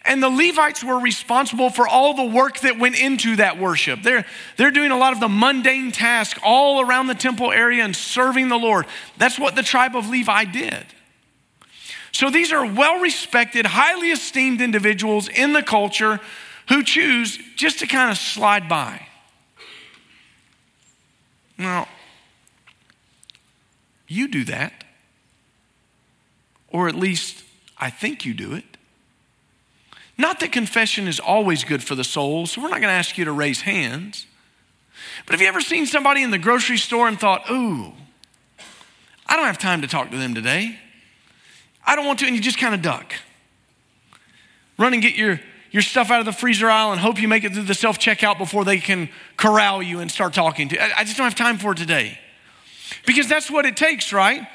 And 0.06 0.22
the 0.22 0.28
Levites 0.28 0.84
were 0.84 0.98
responsible 0.98 1.70
for 1.70 1.88
all 1.88 2.14
the 2.14 2.25
work 2.25 2.60
that 2.60 2.78
went 2.78 2.98
into 2.98 3.36
that 3.36 3.58
worship. 3.58 4.02
They're, 4.02 4.25
they're 4.56 4.70
doing 4.70 4.90
a 4.90 4.96
lot 4.96 5.12
of 5.12 5.20
the 5.20 5.28
mundane 5.28 5.92
tasks 5.92 6.38
all 6.44 6.80
around 6.80 7.08
the 7.08 7.14
temple 7.14 7.52
area 7.52 7.84
and 7.84 7.94
serving 7.94 8.48
the 8.48 8.56
Lord. 8.56 8.86
That's 9.18 9.38
what 9.38 9.56
the 9.56 9.62
tribe 9.62 9.96
of 9.96 10.08
Levi 10.08 10.44
did. 10.44 10.86
So 12.12 12.30
these 12.30 12.52
are 12.52 12.64
well 12.64 13.00
respected, 13.00 13.66
highly 13.66 14.10
esteemed 14.10 14.60
individuals 14.60 15.28
in 15.28 15.52
the 15.52 15.62
culture 15.62 16.20
who 16.68 16.82
choose 16.82 17.38
just 17.56 17.80
to 17.80 17.86
kind 17.86 18.10
of 18.10 18.16
slide 18.16 18.68
by. 18.68 19.06
Now, 21.58 21.88
you 24.08 24.28
do 24.28 24.44
that, 24.44 24.84
or 26.68 26.88
at 26.88 26.94
least 26.94 27.44
I 27.78 27.90
think 27.90 28.25
you 28.25 28.34
do 28.34 28.54
it. 28.54 28.75
Not 30.18 30.40
that 30.40 30.52
confession 30.52 31.08
is 31.08 31.20
always 31.20 31.64
good 31.64 31.82
for 31.82 31.94
the 31.94 32.04
soul, 32.04 32.46
so 32.46 32.62
we're 32.62 32.68
not 32.68 32.80
going 32.80 32.88
to 32.88 32.99
ask 32.99 33.18
you 33.18 33.26
to 33.26 33.32
raise 33.32 33.62
hands. 33.62 34.26
But 35.26 35.32
have 35.32 35.40
you 35.40 35.49
ever 35.49 35.61
seen 35.61 35.87
somebody 35.87 36.23
in 36.23 36.30
the 36.30 36.38
grocery 36.38 36.78
store 36.78 37.06
and 37.06 37.18
thought, 37.18 37.50
ooh, 37.50 37.92
I 39.26 39.37
don't 39.37 39.46
have 39.46 39.58
time 39.58 39.82
to 39.82 39.88
talk 39.88 40.11
to 40.11 40.16
them 40.16 40.35
today? 40.35 40.78
I 41.87 41.96
don't 41.96 42.06
want 42.06 42.18
to, 42.20 42.26
and 42.26 42.35
you 42.35 42.40
just 42.40 42.58
kind 42.58 42.75
of 42.75 42.82
duck. 42.82 43.14
Run 44.78 44.92
and 44.92 45.02
get 45.02 45.16
your, 45.16 45.40
your 45.70 45.82
stuff 45.82 46.11
out 46.11 46.20
of 46.20 46.26
the 46.26 46.32
freezer 46.32 46.68
aisle 46.68 46.92
and 46.92 47.00
hope 47.00 47.20
you 47.20 47.28
make 47.28 47.44
it 47.44 47.52
through 47.52 47.64
the 47.64 47.75
self 47.75 47.99
checkout 47.99 48.38
before 48.38 48.64
they 48.64 48.78
can 48.78 49.08
corral 49.37 49.82
you 49.82 50.00
and 50.00 50.11
start 50.11 50.32
talking 50.32 50.68
to 50.70 50.76
you. 50.76 50.80
I 50.80 51.04
just 51.04 51.16
don't 51.16 51.25
have 51.25 51.35
time 51.35 51.58
for 51.58 51.73
it 51.73 51.78
today. 51.78 52.18
Because 53.06 53.28
that's 53.28 53.50
what 53.50 53.66
it 53.66 53.76
takes, 53.76 54.12
right? 54.12 54.46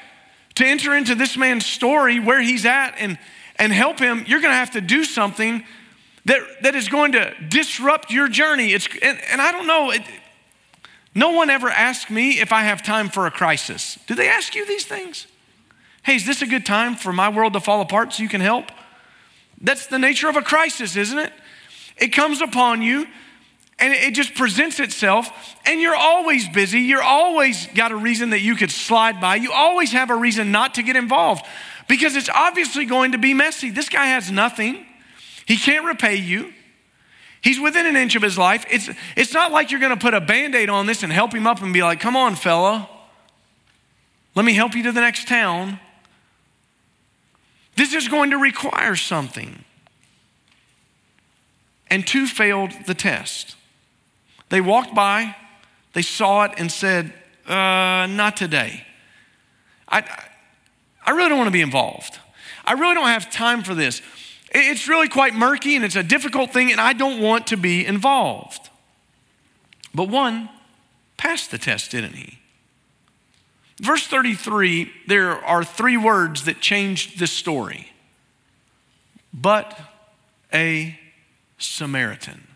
To 0.56 0.66
enter 0.66 0.94
into 0.94 1.14
this 1.14 1.36
man's 1.36 1.66
story, 1.66 2.18
where 2.18 2.40
he's 2.40 2.66
at, 2.66 2.94
and 2.98 3.18
and 3.56 3.72
help 3.72 3.98
him, 3.98 4.24
you're 4.26 4.40
going 4.40 4.52
to 4.52 4.56
have 4.56 4.72
to 4.72 4.80
do 4.80 5.04
something 5.04 5.64
that, 6.24 6.40
that 6.62 6.74
is 6.74 6.88
going 6.88 7.12
to 7.12 7.34
disrupt 7.48 8.10
your 8.10 8.28
journey. 8.28 8.72
It's, 8.72 8.88
and, 9.02 9.18
and 9.30 9.40
I 9.40 9.52
don't 9.52 9.66
know, 9.66 9.90
it, 9.90 10.02
no 11.14 11.30
one 11.30 11.50
ever 11.50 11.68
asked 11.68 12.10
me 12.10 12.40
if 12.40 12.52
I 12.52 12.62
have 12.62 12.82
time 12.82 13.08
for 13.08 13.26
a 13.26 13.30
crisis. 13.30 13.98
Do 14.06 14.14
they 14.14 14.28
ask 14.28 14.54
you 14.54 14.66
these 14.66 14.84
things? 14.84 15.26
Hey, 16.04 16.16
is 16.16 16.26
this 16.26 16.42
a 16.42 16.46
good 16.46 16.66
time 16.66 16.96
for 16.96 17.12
my 17.12 17.28
world 17.28 17.52
to 17.52 17.60
fall 17.60 17.80
apart 17.80 18.12
so 18.12 18.22
you 18.22 18.28
can 18.28 18.40
help? 18.40 18.66
That's 19.60 19.86
the 19.86 19.98
nature 19.98 20.28
of 20.28 20.36
a 20.36 20.42
crisis, 20.42 20.96
isn't 20.96 21.18
it? 21.18 21.32
It 21.96 22.08
comes 22.08 22.40
upon 22.40 22.82
you 22.82 23.06
and 23.78 23.92
it 23.92 24.14
just 24.14 24.34
presents 24.34 24.78
itself, 24.78 25.56
and 25.66 25.80
you're 25.80 25.96
always 25.96 26.48
busy. 26.48 26.82
You're 26.82 27.02
always 27.02 27.66
got 27.68 27.90
a 27.90 27.96
reason 27.96 28.30
that 28.30 28.40
you 28.40 28.54
could 28.54 28.70
slide 28.70 29.20
by. 29.20 29.36
You 29.36 29.50
always 29.50 29.90
have 29.90 30.10
a 30.10 30.14
reason 30.14 30.52
not 30.52 30.74
to 30.76 30.84
get 30.84 30.94
involved 30.94 31.44
because 31.88 32.16
it's 32.16 32.28
obviously 32.28 32.84
going 32.84 33.12
to 33.12 33.18
be 33.18 33.34
messy. 33.34 33.70
This 33.70 33.88
guy 33.88 34.06
has 34.06 34.30
nothing, 34.30 34.86
he 35.46 35.56
can't 35.56 35.84
repay 35.84 36.16
you. 36.16 36.52
He's 37.42 37.58
within 37.58 37.86
an 37.86 37.96
inch 37.96 38.14
of 38.14 38.22
his 38.22 38.38
life. 38.38 38.64
It's, 38.70 38.88
it's 39.16 39.34
not 39.34 39.50
like 39.50 39.72
you're 39.72 39.80
going 39.80 39.96
to 39.96 40.00
put 40.00 40.14
a 40.14 40.20
band 40.20 40.54
aid 40.54 40.70
on 40.70 40.86
this 40.86 41.02
and 41.02 41.12
help 41.12 41.34
him 41.34 41.44
up 41.44 41.60
and 41.60 41.74
be 41.74 41.82
like, 41.82 41.98
come 41.98 42.14
on, 42.14 42.36
fella, 42.36 42.88
let 44.36 44.44
me 44.44 44.54
help 44.54 44.74
you 44.74 44.84
to 44.84 44.92
the 44.92 45.00
next 45.00 45.26
town. 45.26 45.80
This 47.74 47.94
is 47.94 48.06
going 48.06 48.30
to 48.30 48.38
require 48.38 48.94
something. 48.94 49.64
And 51.90 52.06
two 52.06 52.26
failed 52.26 52.72
the 52.86 52.94
test. 52.94 53.56
They 54.48 54.60
walked 54.60 54.94
by, 54.94 55.34
they 55.94 56.02
saw 56.02 56.44
it, 56.44 56.52
and 56.58 56.70
said, 56.70 57.12
uh, 57.46 58.06
Not 58.08 58.36
today. 58.36 58.86
I, 59.88 60.04
I 61.04 61.10
really 61.12 61.28
don't 61.28 61.38
want 61.38 61.48
to 61.48 61.52
be 61.52 61.60
involved. 61.60 62.18
I 62.64 62.72
really 62.72 62.94
don't 62.94 63.08
have 63.08 63.30
time 63.30 63.62
for 63.62 63.74
this. 63.74 64.02
It's 64.50 64.86
really 64.86 65.08
quite 65.08 65.34
murky 65.34 65.76
and 65.76 65.84
it's 65.84 65.96
a 65.96 66.02
difficult 66.02 66.52
thing, 66.52 66.70
and 66.70 66.80
I 66.80 66.92
don't 66.92 67.20
want 67.20 67.48
to 67.48 67.56
be 67.56 67.84
involved. 67.84 68.70
But 69.94 70.08
one 70.08 70.48
passed 71.16 71.50
the 71.50 71.58
test, 71.58 71.90
didn't 71.90 72.14
he? 72.14 72.38
Verse 73.80 74.06
33, 74.06 74.92
there 75.06 75.32
are 75.32 75.64
three 75.64 75.96
words 75.96 76.44
that 76.44 76.60
changed 76.60 77.18
this 77.18 77.32
story. 77.32 77.90
But 79.32 79.78
a 80.52 80.98
Samaritan. 81.58 82.46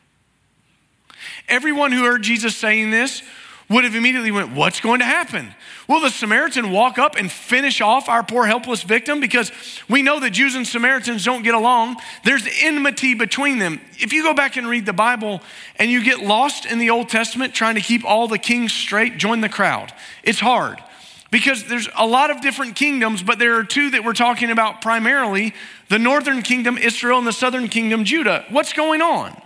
Everyone 1.49 1.93
who 1.93 2.05
heard 2.05 2.23
Jesus 2.23 2.55
saying 2.57 2.91
this 2.91 3.23
would 3.69 3.85
have 3.85 3.95
immediately 3.95 4.31
went, 4.31 4.53
What's 4.53 4.81
going 4.81 5.01
to 5.01 5.07
happen? 5.07 5.55
Will 5.89 6.01
the 6.01 6.11
Samaritan 6.11 6.73
walk 6.73 6.99
up 6.99 7.15
and 7.17 7.31
finish 7.31 7.81
off 7.81 8.09
our 8.09 8.25
poor 8.25 8.45
helpless 8.45 8.83
victim? 8.83 9.21
Because 9.21 9.53
we 9.89 10.03
know 10.03 10.19
that 10.19 10.31
Jews 10.31 10.57
and 10.57 10.67
Samaritans 10.67 11.25
don't 11.25 11.43
get 11.43 11.55
along. 11.55 11.97
There's 12.25 12.47
enmity 12.61 13.15
between 13.15 13.59
them. 13.59 13.81
If 13.99 14.13
you 14.13 14.25
go 14.25 14.35
back 14.35 14.57
and 14.57 14.69
read 14.69 14.85
the 14.85 14.93
Bible 14.93 15.43
and 15.77 15.91
you 15.91 16.03
get 16.03 16.21
lost 16.21 16.67
in 16.67 16.79
the 16.79 16.91
Old 16.91 17.09
Testament 17.09 17.55
trying 17.55 17.77
to 17.77 17.81
keep 17.81 18.05
all 18.05 18.27
the 18.27 18.39
kings 18.39 18.73
straight, 18.73 19.17
join 19.17 19.41
the 19.43 19.49
crowd. 19.49 19.93
It's 20.25 20.41
hard 20.41 20.83
because 21.31 21.65
there's 21.65 21.89
a 21.97 22.07
lot 22.07 22.31
of 22.31 22.41
different 22.41 22.75
kingdoms, 22.75 23.23
but 23.23 23.39
there 23.39 23.59
are 23.59 23.65
two 23.65 23.91
that 23.91 24.05
we're 24.05 24.13
talking 24.13 24.51
about 24.51 24.81
primarily 24.81 25.55
the 25.89 25.99
northern 25.99 26.43
kingdom, 26.43 26.79
Israel, 26.79 27.19
and 27.19 27.27
the 27.27 27.33
southern 27.33 27.69
kingdom, 27.69 28.05
Judah. 28.05 28.45
What's 28.51 28.73
going 28.73 29.03
on? 29.03 29.41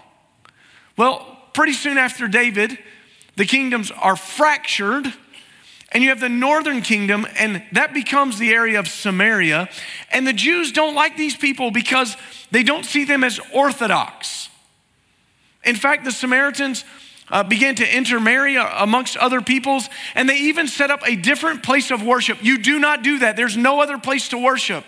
Well, 0.96 1.36
pretty 1.52 1.72
soon 1.72 1.98
after 1.98 2.28
David, 2.28 2.78
the 3.36 3.44
kingdoms 3.44 3.90
are 3.90 4.16
fractured, 4.16 5.12
and 5.92 6.02
you 6.02 6.10
have 6.10 6.20
the 6.20 6.28
northern 6.28 6.82
kingdom, 6.82 7.26
and 7.36 7.62
that 7.72 7.92
becomes 7.92 8.38
the 8.38 8.50
area 8.50 8.78
of 8.78 8.86
Samaria. 8.86 9.68
And 10.10 10.26
the 10.26 10.32
Jews 10.32 10.70
don't 10.70 10.94
like 10.94 11.16
these 11.16 11.36
people 11.36 11.70
because 11.70 12.16
they 12.50 12.62
don't 12.62 12.84
see 12.84 13.04
them 13.04 13.24
as 13.24 13.40
orthodox. 13.52 14.48
In 15.64 15.74
fact, 15.74 16.04
the 16.04 16.12
Samaritans 16.12 16.84
uh, 17.28 17.42
began 17.42 17.74
to 17.76 17.96
intermarry 17.96 18.56
amongst 18.56 19.16
other 19.16 19.40
peoples, 19.40 19.88
and 20.14 20.28
they 20.28 20.36
even 20.36 20.68
set 20.68 20.90
up 20.90 21.00
a 21.06 21.16
different 21.16 21.62
place 21.62 21.90
of 21.90 22.02
worship. 22.02 22.38
You 22.42 22.58
do 22.58 22.78
not 22.78 23.02
do 23.02 23.20
that. 23.20 23.36
There's 23.36 23.56
no 23.56 23.80
other 23.80 23.98
place 23.98 24.28
to 24.30 24.38
worship, 24.38 24.84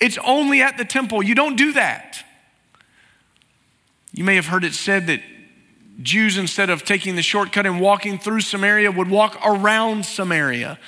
it's 0.00 0.18
only 0.24 0.62
at 0.62 0.76
the 0.76 0.84
temple. 0.84 1.22
You 1.22 1.34
don't 1.34 1.56
do 1.56 1.74
that. 1.74 2.24
You 4.12 4.24
may 4.24 4.34
have 4.34 4.46
heard 4.46 4.64
it 4.64 4.74
said 4.74 5.06
that 5.06 5.20
Jews, 6.02 6.38
instead 6.38 6.70
of 6.70 6.84
taking 6.84 7.16
the 7.16 7.22
shortcut 7.22 7.66
and 7.66 7.80
walking 7.80 8.18
through 8.18 8.40
Samaria, 8.40 8.90
would 8.90 9.10
walk 9.10 9.38
around 9.44 10.04
Samaria 10.06 10.78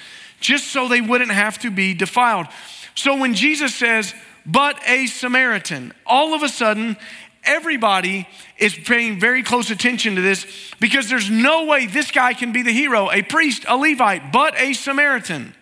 just 0.40 0.68
so 0.68 0.88
they 0.88 1.00
wouldn't 1.00 1.30
have 1.30 1.58
to 1.60 1.70
be 1.70 1.94
defiled. 1.94 2.46
So 2.94 3.16
when 3.16 3.34
Jesus 3.34 3.74
says, 3.74 4.14
but 4.44 4.78
a 4.86 5.06
Samaritan, 5.06 5.92
all 6.06 6.34
of 6.34 6.42
a 6.42 6.48
sudden, 6.48 6.96
everybody 7.44 8.26
is 8.58 8.74
paying 8.74 9.20
very 9.20 9.42
close 9.42 9.70
attention 9.70 10.16
to 10.16 10.20
this 10.20 10.46
because 10.80 11.08
there's 11.08 11.30
no 11.30 11.66
way 11.66 11.86
this 11.86 12.10
guy 12.10 12.34
can 12.34 12.52
be 12.52 12.62
the 12.62 12.72
hero, 12.72 13.10
a 13.10 13.22
priest, 13.22 13.64
a 13.68 13.76
Levite, 13.76 14.32
but 14.32 14.58
a 14.58 14.72
Samaritan. 14.72 15.54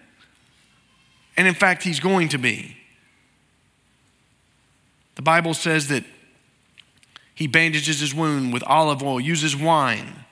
And 1.36 1.46
in 1.46 1.54
fact, 1.54 1.82
he's 1.82 2.00
going 2.00 2.30
to 2.30 2.38
be. 2.38 2.76
The 5.16 5.22
Bible 5.22 5.54
says 5.54 5.88
that 5.88 6.04
he 7.40 7.46
bandages 7.46 8.00
his 8.00 8.14
wound 8.14 8.52
with 8.52 8.62
olive 8.64 9.02
oil, 9.02 9.18
uses 9.18 9.56
wine. 9.56 10.26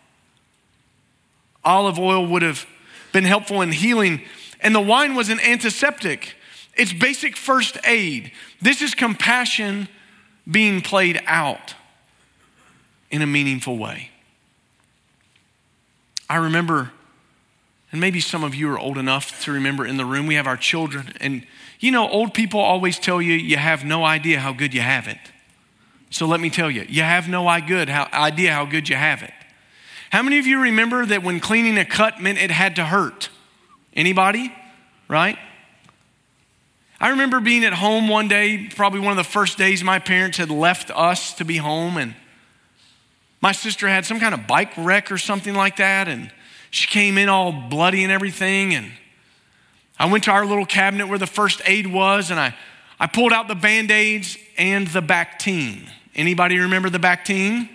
Olive 1.65 1.99
oil 1.99 2.27
would 2.27 2.43
have 2.43 2.67
been 3.13 3.25
helpful 3.25 3.63
in 3.63 3.73
healing, 3.73 4.21
and 4.61 4.75
the 4.75 4.81
wine 4.81 5.15
was 5.15 5.31
an 5.31 5.41
antiseptic. 5.41 6.37
It's 6.75 6.93
basic 6.93 7.35
first 7.35 7.79
aid. 7.85 8.31
This 8.61 8.83
is 8.83 8.95
compassion 8.95 9.89
being 10.51 10.83
played 10.83 11.23
out 11.25 11.75
in 13.11 13.23
a 13.23 13.27
meaningful 13.27 13.79
way. 13.79 14.11
I 16.29 16.37
remember, 16.37 16.93
and 17.91 18.03
maybe 18.03 18.21
some 18.21 18.45
of 18.45 18.55
you 18.55 18.71
are 18.71 18.79
old 18.79 18.99
enough 18.99 19.43
to 19.45 19.53
remember 19.53 19.87
in 19.87 19.97
the 19.97 20.05
room, 20.05 20.27
we 20.27 20.35
have 20.35 20.47
our 20.47 20.59
children, 20.59 21.15
and 21.23 21.47
you 21.81 21.91
know, 21.91 22.07
old 22.07 22.35
people 22.35 22.61
always 22.61 22.99
tell 22.99 23.23
you 23.23 23.33
you 23.33 23.57
have 23.57 23.83
no 23.83 24.05
idea 24.05 24.41
how 24.41 24.53
good 24.53 24.75
you 24.75 24.83
have 24.83 25.09
it. 25.09 25.17
So 26.11 26.27
let 26.27 26.41
me 26.41 26.51
tell 26.51 26.71
you, 26.71 26.85
you 26.89 27.03
have 27.03 27.29
no 27.29 27.49
idea 27.49 28.53
how 28.53 28.65
good 28.65 28.89
you 28.89 28.97
have 28.97 29.23
it. 29.23 29.33
How 30.11 30.23
many 30.23 30.39
of 30.39 30.47
you 30.47 30.61
remember 30.61 31.05
that 31.05 31.23
when 31.23 31.39
cleaning 31.39 31.77
a 31.77 31.85
cut 31.85 32.21
meant 32.21 32.39
it 32.39 32.51
had 32.51 32.77
to 32.77 32.85
hurt? 32.85 33.29
Anybody? 33.95 34.53
Right? 35.07 35.39
I 37.01 37.11
remember 37.11 37.41
being 37.41 37.65
at 37.65 37.75
home 37.75 38.09
one 38.09 38.27
day, 38.27 38.69
probably 38.75 39.01
one 39.01 39.11
of 39.11 39.17
the 39.17 39.25
first 39.25 39.59
days 39.59 39.85
my 39.85 39.99
parents 39.99 40.39
had 40.39 40.51
left 40.51 40.91
us 40.91 41.35
to 41.35 41.45
be 41.45 41.59
home, 41.59 41.97
and 41.97 42.15
my 43.41 43.53
sister 43.53 43.87
had 43.87 44.05
some 44.05 44.19
kind 44.19 44.35
of 44.35 44.47
bike 44.47 44.73
wreck 44.77 45.13
or 45.13 45.19
something 45.19 45.55
like 45.55 45.77
that, 45.77 46.09
and 46.09 46.33
she 46.71 46.87
came 46.87 47.17
in 47.17 47.29
all 47.29 47.53
bloody 47.53 48.03
and 48.03 48.11
everything. 48.11 48.75
And 48.75 48.91
I 49.99 50.11
went 50.11 50.25
to 50.25 50.33
our 50.33 50.45
little 50.45 50.67
cabinet 50.67 51.07
where 51.07 51.19
the 51.19 51.27
first 51.27 51.63
aid 51.67 51.87
was, 51.87 52.31
and 52.31 52.41
I, 52.41 52.55
I 52.99 53.07
pulled 53.07 53.33
out 53.33 53.47
the 53.47 53.55
band 53.55 53.91
aids 53.91 54.37
and 54.57 54.89
the 54.89 55.03
Bactine. 55.03 55.89
Anybody 56.15 56.59
remember 56.59 56.91
the 56.91 56.99
Bactine? 56.99 57.69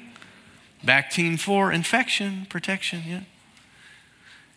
Bactine 0.85 1.39
for 1.39 1.71
infection 1.71 2.45
protection, 2.49 3.03
yeah. 3.07 3.21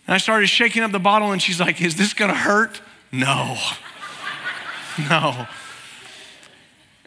And 0.07 0.15
I 0.15 0.19
started 0.19 0.49
shaking 0.49 0.83
up 0.83 0.93
the 0.93 0.99
bottle, 0.99 1.33
and 1.33 1.41
she's 1.41 1.61
like, 1.61 1.81
Is 1.81 1.97
this 1.97 2.15
gonna 2.15 2.35
hurt? 2.35 2.81
No. 3.13 3.57
no. 5.11 5.47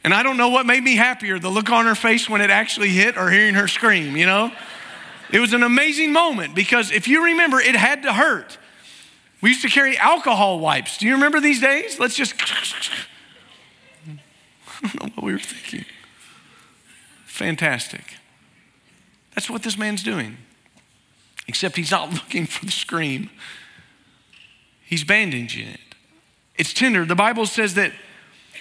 And 0.03 0.13
I 0.13 0.23
don't 0.23 0.37
know 0.37 0.49
what 0.49 0.65
made 0.65 0.83
me 0.83 0.95
happier 0.95 1.39
the 1.39 1.49
look 1.49 1.69
on 1.69 1.85
her 1.85 1.95
face 1.95 2.29
when 2.29 2.41
it 2.41 2.49
actually 2.49 2.89
hit 2.89 3.17
or 3.17 3.29
hearing 3.29 3.55
her 3.55 3.67
scream, 3.67 4.15
you 4.15 4.25
know? 4.25 4.51
It 5.31 5.39
was 5.39 5.53
an 5.53 5.63
amazing 5.63 6.11
moment 6.13 6.55
because 6.55 6.91
if 6.91 7.07
you 7.07 7.25
remember, 7.25 7.59
it 7.59 7.75
had 7.75 8.03
to 8.03 8.13
hurt. 8.13 8.57
We 9.41 9.49
used 9.49 9.61
to 9.61 9.69
carry 9.69 9.97
alcohol 9.97 10.59
wipes. 10.59 10.97
Do 10.97 11.05
you 11.05 11.13
remember 11.13 11.39
these 11.39 11.61
days? 11.61 11.99
Let's 11.99 12.15
just. 12.15 12.33
I 14.83 14.87
don't 14.87 15.03
know 15.03 15.11
what 15.15 15.23
we 15.23 15.33
were 15.33 15.39
thinking. 15.39 15.85
Fantastic. 17.39 18.17
That's 19.33 19.49
what 19.49 19.63
this 19.63 19.77
man's 19.77 20.03
doing. 20.03 20.35
Except 21.47 21.77
he's 21.77 21.89
not 21.89 22.11
looking 22.13 22.45
for 22.45 22.65
the 22.65 22.71
scream, 22.73 23.29
he's 24.83 25.05
bandaging 25.05 25.69
it. 25.69 25.79
It's 26.57 26.73
tender. 26.73 27.05
The 27.05 27.15
Bible 27.15 27.45
says 27.45 27.75
that 27.75 27.93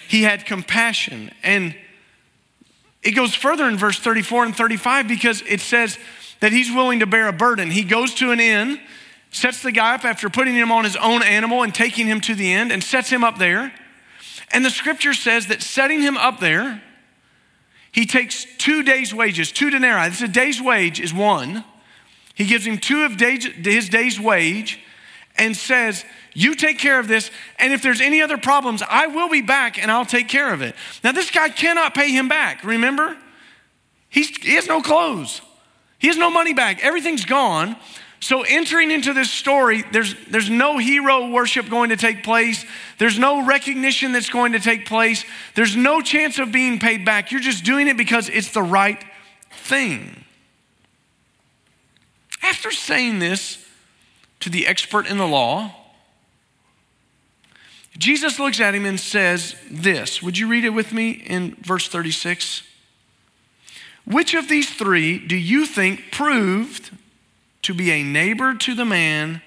he 0.07 0.23
had 0.23 0.47
compassion. 0.47 1.33
And 1.43 1.75
it 3.03 3.17
goes 3.17 3.35
further 3.35 3.69
in 3.69 3.77
verse 3.77 3.99
34 3.99 4.45
and 4.45 4.57
35 4.57 5.09
because 5.09 5.43
it 5.43 5.61
says 5.61 5.99
that 6.39 6.53
he's 6.53 6.71
willing 6.71 7.01
to 7.01 7.07
bear 7.07 7.27
a 7.27 7.33
burden. 7.33 7.73
He 7.73 7.83
goes 7.83 8.15
to 8.15 8.31
an 8.31 8.39
inn, 8.39 8.79
sets 9.33 9.61
the 9.61 9.73
guy 9.73 9.97
up 9.97 10.05
after 10.05 10.31
putting 10.31 10.55
him 10.55 10.71
on 10.71 10.85
his 10.85 10.95
own 10.95 11.25
animal 11.25 11.65
and 11.65 11.75
taking 11.75 12.07
him 12.07 12.21
to 12.21 12.35
the 12.37 12.53
end, 12.53 12.71
and 12.71 12.85
sets 12.85 13.11
him 13.11 13.25
up 13.25 13.39
there. 13.39 13.73
And 14.53 14.65
the 14.65 14.71
scripture 14.71 15.15
says 15.15 15.49
that 15.49 15.63
setting 15.63 16.01
him 16.01 16.17
up 16.17 16.39
there, 16.39 16.81
he 17.99 18.07
takes 18.07 18.47
two 18.59 18.85
days' 18.85 19.13
wages, 19.13 19.51
two 19.51 19.71
denarii. 19.71 20.09
This 20.09 20.23
is 20.23 20.29
a 20.29 20.33
day's 20.33 20.63
wage 20.63 21.01
is 21.01 21.13
one. 21.13 21.65
He 22.33 22.45
gives 22.45 22.65
him 22.65 22.79
two 22.79 23.03
of 23.03 23.19
his 23.19 23.89
day's 23.89 24.21
wage, 24.21 24.79
and 25.37 25.57
says, 25.57 26.05
You 26.33 26.55
take 26.55 26.79
care 26.79 27.01
of 27.01 27.09
this, 27.09 27.33
and 27.59 27.73
if 27.73 27.83
there's 27.83 28.01
any 28.01 28.23
other 28.23 28.39
problems, 28.39 28.85
I 28.89 29.09
will 29.09 29.29
be 29.29 29.41
back 29.41 29.83
and 29.83 29.91
I'll 29.91 30.07
take 30.07 30.29
care 30.29 30.55
of 30.55 30.63
it. 30.63 30.77
Now, 31.03 31.11
this 31.11 31.33
guy 31.33 31.49
cannot 31.49 31.93
pay 31.93 32.13
him 32.13 32.29
back, 32.29 32.63
remember? 32.63 33.17
He's, 34.09 34.29
he 34.29 34.55
has 34.55 34.69
no 34.69 34.81
clothes, 34.81 35.41
he 35.99 36.07
has 36.07 36.17
no 36.17 36.31
money 36.31 36.55
back, 36.55 36.85
everything's 36.85 37.25
gone. 37.25 37.75
So, 38.21 38.43
entering 38.43 38.91
into 38.91 39.13
this 39.13 39.31
story, 39.31 39.85
there's, 39.93 40.15
there's 40.27 40.51
no 40.51 40.79
hero 40.79 41.31
worship 41.31 41.69
going 41.71 41.91
to 41.91 41.97
take 41.97 42.25
place. 42.25 42.65
There's 42.99 43.19
no 43.19 43.47
recognition 43.47 44.13
that's 44.13 44.29
going 44.29 44.53
to 44.53 44.59
take 44.59 44.87
place. 44.87 45.25
There's 45.55 45.77
no 45.77 46.01
chance 46.01 46.39
of 46.41 46.51
being 46.51 46.81
paid 46.81 47.05
back. 47.05 47.31
You're 47.31 47.41
just 47.41 47.65
doing 47.65 47.87
it 47.87 47.97
because 47.97 48.29
it's 48.29 48.53
the 48.53 48.63
right 48.63 49.03
thing. 49.53 50.25
After 52.43 52.73
saying 52.73 53.21
this 53.21 53.65
to 54.41 54.51
the 54.51 54.67
expert 54.67 55.07
in 55.07 55.19
the 55.19 55.27
law, 55.27 55.73
Jesus 57.97 58.39
looks 58.39 58.61
at 58.61 58.75
him 58.75 58.85
and 58.85 58.99
says 58.99 59.55
this. 59.71 60.23
Would 60.23 60.39
you 60.39 60.49
read 60.49 60.65
it 60.65 60.71
with 60.71 60.93
me 60.93 61.11
in 61.11 61.57
verse 61.61 61.89
36? 61.89 62.63
Which 64.05 64.35
of 64.35 64.49
these 64.49 64.73
three 64.73 65.19
do 65.19 65.37
you 65.37 65.67
think 65.67 66.11
proved 66.11 66.91
to 67.69 67.75
be 67.75 67.91
a 67.91 68.03
neighbor 68.03 68.55
to 68.55 68.75
the 68.75 68.87
man 68.87 69.43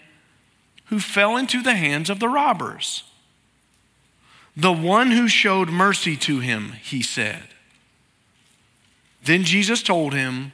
who 0.85 0.99
fell 0.99 1.37
into 1.37 1.63
the 1.63 1.73
hands 1.73 2.07
of 2.07 2.19
the 2.19 2.29
robbers? 2.29 3.01
The 4.55 4.71
one 4.71 5.09
who 5.09 5.27
showed 5.27 5.69
mercy 5.69 6.15
to 6.17 6.37
him, 6.37 6.73
he 6.83 7.01
said. 7.01 7.41
Then 9.23 9.43
Jesus 9.43 9.81
told 9.81 10.13
him, 10.13 10.51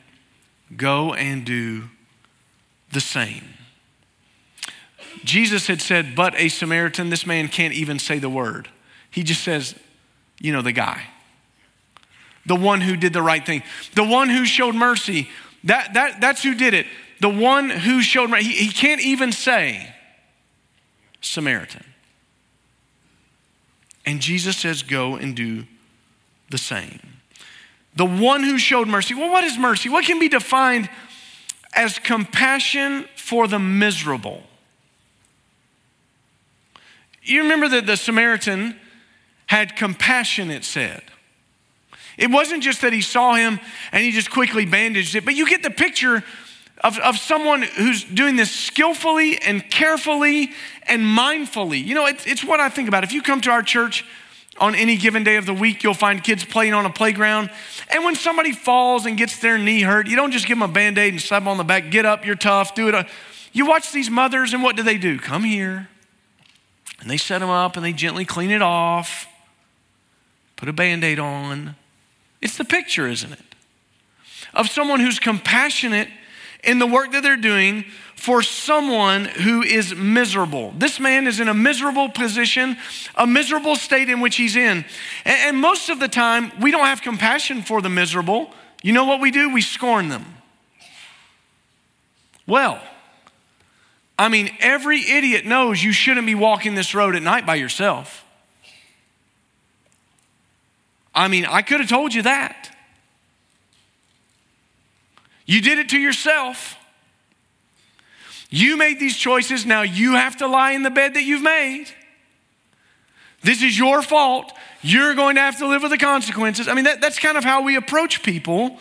Go 0.78 1.14
and 1.14 1.44
do 1.44 1.90
the 2.94 3.02
same. 3.02 3.44
Jesus 5.26 5.68
had 5.68 5.82
said, 5.82 6.16
But 6.16 6.36
a 6.40 6.48
Samaritan, 6.48 7.10
this 7.10 7.26
man 7.26 7.50
can't 7.50 7.74
even 7.74 8.00
say 8.00 8.18
the 8.18 8.30
word. 8.30 8.70
He 9.12 9.24
just 9.24 9.44
says, 9.44 9.76
You 10.40 10.54
know, 10.54 10.62
the 10.62 10.72
guy, 10.72 11.02
the 12.46 12.56
one 12.56 12.80
who 12.80 12.96
did 12.96 13.12
the 13.12 13.22
right 13.22 13.46
thing, 13.46 13.62
the 13.94 14.06
one 14.06 14.30
who 14.30 14.46
showed 14.46 14.74
mercy. 14.74 15.28
That, 15.66 15.96
that, 15.96 16.22
that's 16.22 16.42
who 16.44 16.56
did 16.56 16.74
it. 16.74 16.86
The 17.20 17.30
one 17.30 17.70
who 17.70 18.02
showed 18.02 18.30
mercy. 18.30 18.46
He, 18.46 18.66
he 18.66 18.72
can't 18.72 19.02
even 19.02 19.32
say 19.32 19.94
Samaritan. 21.22 21.84
And 24.06 24.22
Jesus 24.22 24.58
says, 24.58 24.84
Go 24.84 25.16
and 25.16 25.36
do 25.36 25.66
the 26.50 26.58
same. 26.58 27.00
The 27.96 28.06
one 28.06 28.44
who 28.44 28.58
showed 28.58 28.88
mercy. 28.88 29.16
Well, 29.16 29.32
what 29.32 29.44
is 29.44 29.58
mercy? 29.58 29.90
What 29.90 30.06
can 30.06 30.20
be 30.20 30.30
defined 30.30 30.90
as 31.74 31.98
compassion 32.00 33.06
for 33.16 33.48
the 33.48 33.60
miserable? 33.60 34.44
You 37.24 37.42
remember 37.42 37.68
that 37.70 37.86
the 37.86 37.98
Samaritan 37.98 38.80
had 39.48 39.76
compassion, 39.76 40.52
it 40.52 40.64
said. 40.64 41.02
It 42.18 42.32
wasn't 42.32 42.64
just 42.64 42.82
that 42.82 42.94
he 42.94 43.02
saw 43.02 43.36
him 43.36 43.60
and 43.92 44.04
he 44.04 44.12
just 44.12 44.32
quickly 44.32 44.66
bandaged 44.66 45.16
it, 45.16 45.26
but 45.26 45.36
you 45.36 45.48
get 45.48 45.64
the 45.64 45.70
picture 45.70 46.24
of, 46.84 46.98
of 47.00 47.18
someone 47.18 47.64
who's 47.64 48.04
doing 48.04 48.36
this 48.36 48.52
skillfully 48.52 49.38
and 49.40 49.70
carefully 49.70 50.52
and 50.84 51.02
mindfully. 51.02 51.84
You 51.84 51.96
know, 51.96 52.06
it's, 52.06 52.26
it's 52.28 52.44
what 52.44 52.60
I 52.60 52.70
think 52.70 52.88
about. 52.88 53.04
If 53.04 53.14
you 53.14 53.22
come 53.22 53.42
to 53.42 53.50
our 53.50 53.64
church 53.64 54.06
on 54.60 54.76
any 54.76 54.98
given 54.98 55.24
day 55.24 55.38
of 55.38 55.46
the 55.46 55.54
week, 55.54 55.84
you'll 55.84 55.94
find 55.94 56.24
kids 56.24 56.44
playing 56.44 56.74
on 56.74 56.86
a 56.86 56.90
playground. 56.90 57.50
And 57.90 58.04
when 58.04 58.16
somebody 58.16 58.52
falls 58.52 59.06
and 59.06 59.18
gets 59.18 59.40
their 59.40 59.58
knee 59.58 59.82
hurt, 59.82 60.08
you 60.08 60.16
don't 60.16 60.32
just 60.32 60.46
give 60.46 60.58
them 60.58 60.70
a 60.70 60.72
band 60.72 60.98
aid 60.98 61.14
and 61.14 61.22
slap 61.22 61.42
them 61.42 61.48
on 61.48 61.58
the 61.58 61.64
back, 61.64 61.90
get 61.90 62.06
up, 62.06 62.26
you're 62.26 62.36
tough, 62.36 62.76
do 62.76 62.88
it. 62.88 62.96
Uh, 62.96 63.04
you 63.54 63.66
watch 63.66 63.92
these 63.92 64.10
mothers, 64.10 64.54
and 64.54 64.62
what 64.62 64.76
do 64.76 64.84
they 64.84 64.98
do? 64.98 65.18
Come 65.18 65.44
here. 65.44 65.90
And 67.00 67.10
they 67.10 67.18
set 67.18 67.40
them 67.40 67.50
up 67.50 67.76
and 67.76 67.86
they 67.86 67.94
gently 67.94 68.26
clean 68.26 68.52
it 68.52 68.62
off, 68.62 69.28
put 70.56 70.68
a 70.68 70.74
band 70.74 71.04
aid 71.04 71.20
on. 71.20 71.76
It's 72.42 72.58
the 72.58 72.66
picture, 72.66 73.08
isn't 73.08 73.32
it? 73.32 73.40
Of 74.54 74.70
someone 74.70 75.00
who's 75.00 75.20
compassionate 75.20 76.08
in 76.64 76.80
the 76.80 76.88
work 76.88 77.12
that 77.12 77.24
they're 77.24 77.38
doing 77.38 77.86
for 78.16 78.42
someone 78.42 79.26
who 79.26 79.62
is 79.62 79.94
miserable. 79.96 80.74
This 80.78 81.00
man 81.00 81.28
is 81.28 81.40
in 81.40 81.48
a 81.48 81.54
miserable 81.54 82.10
position, 82.10 82.78
a 83.16 83.28
miserable 83.28 83.76
state 83.76 84.10
in 84.10 84.20
which 84.20 84.36
he's 84.36 84.56
in. 84.56 84.86
And, 85.24 85.58
most 85.58 85.90
of 85.90 86.00
the 86.00 86.08
time, 86.08 86.52
we 86.60 86.72
don't 86.72 86.86
have 86.86 87.02
compassion 87.02 87.62
for 87.62 87.82
the 87.82 87.90
miserable. 87.90 88.52
You 88.82 88.94
know 88.94 89.06
what 89.06 89.22
we 89.22 89.32
do? 89.32 89.54
We 89.54 89.62
scorn 89.62 90.10
them. 90.10 90.26
Well, 92.48 92.82
I 94.18 94.30
mean, 94.30 94.50
every 94.60 95.02
idiot 95.02 95.46
knows 95.46 95.84
you 95.84 95.92
shouldn't 95.92 96.26
be 96.26 96.36
walking 96.36 96.74
this 96.74 96.96
road 96.96 97.16
at 97.16 97.22
night 97.22 97.46
by 97.46 97.56
yourself. 97.56 98.26
I 101.14 101.28
mean, 101.28 101.46
I 101.46 101.62
could 101.62 101.80
have 101.80 101.90
told 101.90 102.14
you 102.14 102.24
that. 102.24 102.77
You 105.48 105.62
did 105.62 105.80
it 105.80 105.90
to 105.90 105.98
yourself. 105.98 106.78
You 108.50 108.78
made 108.78 109.00
these 109.00 109.18
choices. 109.18 109.66
Now 109.66 109.82
you 109.82 110.14
have 110.14 110.38
to 110.38 110.48
lie 110.48 110.72
in 110.72 110.84
the 110.84 110.92
bed 110.92 111.16
that 111.16 111.24
you've 111.24 111.42
made. 111.42 111.88
This 113.42 113.64
is 113.64 113.78
your 113.78 114.02
fault. 114.02 114.54
You're 114.82 115.16
going 115.16 115.36
to 115.36 115.42
have 115.42 115.58
to 115.60 115.68
live 115.68 115.82
with 115.82 115.92
the 115.92 115.98
consequences. 115.98 116.68
I 116.68 116.74
mean, 116.74 116.84
that, 116.84 117.02
that's 117.02 117.18
kind 117.18 117.38
of 117.38 117.44
how 117.44 117.64
we 117.64 117.76
approach 117.76 118.24
people. 118.24 118.78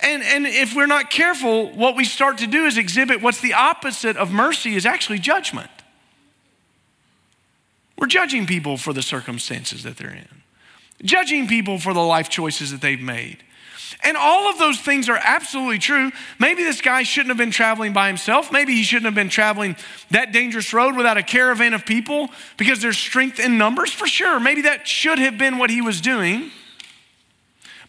And, 0.00 0.22
and 0.22 0.46
if 0.46 0.74
we're 0.74 0.86
not 0.86 1.10
careful, 1.10 1.70
what 1.70 1.94
we 1.94 2.04
start 2.04 2.38
to 2.38 2.46
do 2.46 2.64
is 2.64 2.76
exhibit 2.76 3.22
what's 3.22 3.40
the 3.40 3.52
opposite 3.52 4.16
of 4.16 4.32
mercy 4.32 4.74
is 4.74 4.84
actually 4.84 5.18
judgment. 5.18 5.70
We're 7.98 8.08
judging 8.08 8.46
people 8.46 8.78
for 8.78 8.92
the 8.92 9.02
circumstances 9.02 9.84
that 9.84 9.96
they're 9.96 10.10
in, 10.10 10.42
judging 11.04 11.46
people 11.46 11.78
for 11.78 11.94
the 11.94 12.00
life 12.00 12.28
choices 12.28 12.72
that 12.72 12.80
they've 12.80 13.00
made. 13.00 13.44
And 14.02 14.16
all 14.16 14.48
of 14.48 14.58
those 14.58 14.80
things 14.80 15.08
are 15.08 15.18
absolutely 15.22 15.78
true. 15.78 16.10
Maybe 16.38 16.62
this 16.62 16.80
guy 16.80 17.02
shouldn't 17.02 17.28
have 17.28 17.36
been 17.36 17.50
traveling 17.50 17.92
by 17.92 18.08
himself. 18.08 18.50
Maybe 18.50 18.74
he 18.74 18.82
shouldn't 18.82 19.06
have 19.06 19.14
been 19.14 19.28
traveling 19.28 19.76
that 20.10 20.32
dangerous 20.32 20.72
road 20.72 20.96
without 20.96 21.16
a 21.16 21.22
caravan 21.22 21.74
of 21.74 21.84
people 21.84 22.30
because 22.56 22.80
there's 22.80 22.98
strength 22.98 23.38
in 23.38 23.58
numbers, 23.58 23.92
for 23.92 24.06
sure. 24.06 24.40
Maybe 24.40 24.62
that 24.62 24.86
should 24.88 25.18
have 25.18 25.38
been 25.38 25.58
what 25.58 25.70
he 25.70 25.80
was 25.80 26.00
doing. 26.00 26.50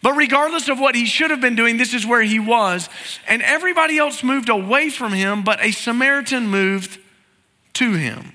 But 0.02 0.16
regardless 0.16 0.68
of 0.68 0.78
what 0.78 0.94
he 0.94 1.06
should 1.06 1.30
have 1.30 1.40
been 1.40 1.56
doing, 1.56 1.78
this 1.78 1.94
is 1.94 2.04
where 2.04 2.22
he 2.22 2.38
was. 2.38 2.90
And 3.26 3.40
everybody 3.40 3.96
else 3.96 4.22
moved 4.22 4.50
away 4.50 4.90
from 4.90 5.12
him, 5.12 5.42
but 5.42 5.64
a 5.64 5.70
Samaritan 5.70 6.46
moved 6.48 7.00
to 7.74 7.94
him. 7.94 8.32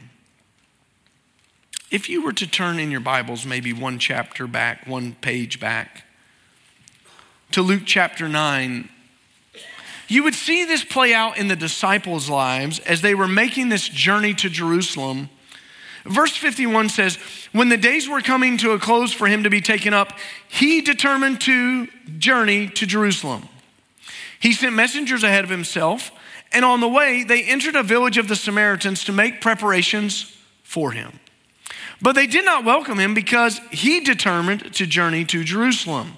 If 1.91 2.10
you 2.10 2.23
were 2.23 2.34
to 2.34 2.47
turn 2.47 2.79
in 2.79 2.89
your 2.89 2.99
Bibles, 2.99 3.45
maybe 3.45 3.73
one 3.73 3.99
chapter 3.99 4.47
back, 4.47 4.88
one 4.88 5.13
page 5.13 5.60
back, 5.60 6.05
to 7.52 7.62
Luke 7.62 7.84
chapter 7.86 8.28
9, 8.28 8.90
you 10.08 10.24
would 10.24 10.34
see 10.34 10.66
this 10.66 10.84
play 10.84 11.14
out 11.14 11.38
in 11.38 11.48
the 11.48 11.56
disciples' 11.56 12.30
lives 12.30 12.80
as 12.80 13.02
they 13.02 13.14
were 13.14 13.28
making 13.28 13.70
this 13.70 13.88
journey 13.88 14.34
to 14.36 14.50
Jerusalem. 14.50 15.30
Verse 16.04 16.36
51 16.36 16.90
says, 16.90 17.18
When 17.52 17.70
the 17.70 17.78
days 17.78 18.10
were 18.10 18.22
coming 18.22 18.58
to 18.58 18.72
a 18.72 18.80
close 18.80 19.14
for 19.14 19.28
him 19.28 19.44
to 19.44 19.50
be 19.50 19.62
taken 19.62 19.94
up, 19.94 20.14
he 20.48 20.82
determined 20.82 21.42
to 21.42 21.88
journey 22.18 22.68
to 22.70 22.86
Jerusalem. 22.88 23.48
He 24.40 24.54
sent 24.54 24.74
messengers 24.74 25.24
ahead 25.24 25.44
of 25.44 25.50
himself, 25.50 26.12
and 26.52 26.66
on 26.66 26.80
the 26.80 26.88
way, 26.88 27.24
they 27.24 27.44
entered 27.44 27.76
a 27.76 27.84
village 27.84 28.18
of 28.18 28.28
the 28.28 28.36
Samaritans 28.36 29.04
to 29.04 29.12
make 29.12 29.42
preparations 29.42 30.36
for 30.64 30.92
him. 30.92 31.20
But 32.02 32.14
they 32.14 32.26
did 32.26 32.46
not 32.46 32.64
welcome 32.64 33.00
him 33.00 33.14
because 33.14 33.60
he 33.72 34.00
determined 34.00 34.74
to 34.76 34.86
journey 34.88 35.26
to 35.26 35.44
Jerusalem. 35.44 36.14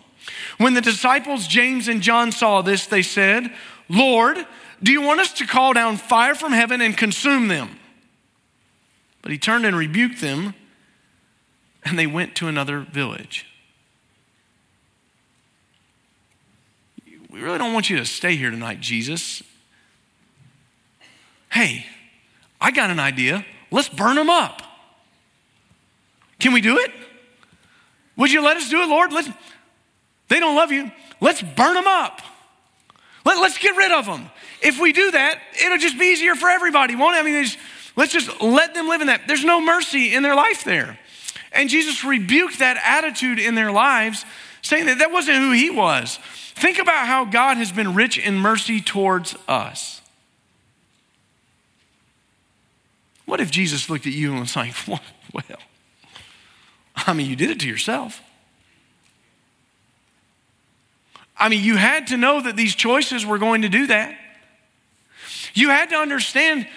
When 0.58 0.74
the 0.74 0.82
disciples 0.82 1.48
James 1.48 1.88
and 1.88 2.02
John 2.02 2.32
saw 2.32 2.62
this, 2.62 2.86
they 2.86 3.02
said, 3.02 3.52
Lord, 3.90 4.46
do 4.82 4.92
you 4.92 5.02
want 5.02 5.20
us 5.20 5.34
to 5.34 5.48
call 5.48 5.74
down 5.74 5.98
fire 5.98 6.36
from 6.36 6.52
heaven 6.52 6.82
and 6.82 6.98
consume 6.98 7.48
them? 7.48 7.78
But 9.22 9.32
he 9.32 9.38
turned 9.38 9.66
and 9.66 9.76
rebuked 9.76 10.22
them, 10.22 10.56
and 11.84 11.98
they 11.98 12.08
went 12.08 12.36
to 12.36 12.48
another 12.48 12.80
village. 12.80 13.46
We 17.30 17.40
really 17.40 17.58
don't 17.58 17.74
want 17.74 17.90
you 17.90 17.98
to 17.98 18.06
stay 18.06 18.36
here 18.36 18.50
tonight, 18.52 18.82
Jesus. 18.82 19.42
Hey, 21.50 21.86
I 22.60 22.72
got 22.72 22.90
an 22.90 23.00
idea. 23.00 23.46
Let's 23.72 23.90
burn 23.90 24.16
them 24.16 24.30
up. 24.30 24.62
Can 26.40 26.54
we 26.54 26.62
do 26.62 26.78
it? 26.78 26.92
Would 28.18 28.32
you 28.32 28.44
let 28.44 28.58
us 28.58 28.70
do 28.70 28.82
it, 28.82 28.90
Lord? 28.90 29.14
Let's, 29.14 29.30
they 30.32 30.40
don't 30.40 30.56
love 30.56 30.72
you. 30.72 30.90
Let's 31.20 31.42
burn 31.42 31.74
them 31.74 31.88
up. 31.88 32.22
Let, 33.26 33.38
us 33.40 33.58
get 33.58 33.76
rid 33.76 33.92
of 33.92 34.06
them. 34.06 34.30
If 34.62 34.80
we 34.80 34.94
do 34.94 35.12
that, 35.12 35.42
it'll 35.62 35.78
just 35.78 36.00
be 36.00 36.06
easier 36.06 36.36
for 36.36 36.48
everybody, 36.48 36.96
won't 36.96 37.18
it? 37.18 37.20
I 37.20 37.24
mean, 37.24 37.46
let's 37.98 38.14
just 38.14 38.42
let 38.42 38.74
them 38.74 38.88
live 38.88 39.02
in 39.02 39.08
that. 39.08 39.28
There's 39.28 39.44
no 39.44 39.60
mercy 39.60 40.16
in 40.16 40.24
their 40.24 40.34
life 40.34 40.64
there. 40.64 40.98
And 41.52 41.70
Jesus 41.70 42.06
rebuked 42.06 42.60
that 42.60 42.82
attitude 42.82 43.40
in 43.40 43.56
their 43.56 43.74
lives, 43.74 44.24
saying 44.62 44.86
that 44.86 45.00
that 45.00 45.12
wasn't 45.12 45.40
who 45.40 45.52
he 45.52 45.70
was. 45.70 46.18
Think 46.56 46.80
about 46.80 47.08
how 47.08 47.26
God 47.26 47.58
has 47.58 47.74
been 47.74 47.94
rich 47.94 48.18
in 48.18 48.38
mercy 48.38 48.80
towards 48.80 49.36
us. 49.50 50.00
What 53.26 53.42
if 53.42 53.52
Jesus 53.52 53.90
looked 53.90 54.08
at 54.08 54.14
you 54.14 54.32
and 54.32 54.40
was 54.40 54.56
like, 54.56 54.74
well, 54.88 55.44
I 56.96 57.12
mean, 57.12 57.30
you 57.30 57.36
did 57.36 57.50
it 57.50 57.60
to 57.60 57.68
yourself. 57.68 58.22
I 61.42 61.50
mean, 61.50 61.64
you 61.64 61.76
had 61.76 62.08
to 62.08 62.18
know 62.18 62.40
that 62.40 62.56
these 62.56 62.76
choices 62.76 63.26
were 63.26 63.40
going 63.40 63.64
to 63.64 63.70
do 63.70 63.88
that. 63.88 64.16
You 65.56 65.70
had 65.70 65.90
to 65.90 65.96
understand 65.96 66.68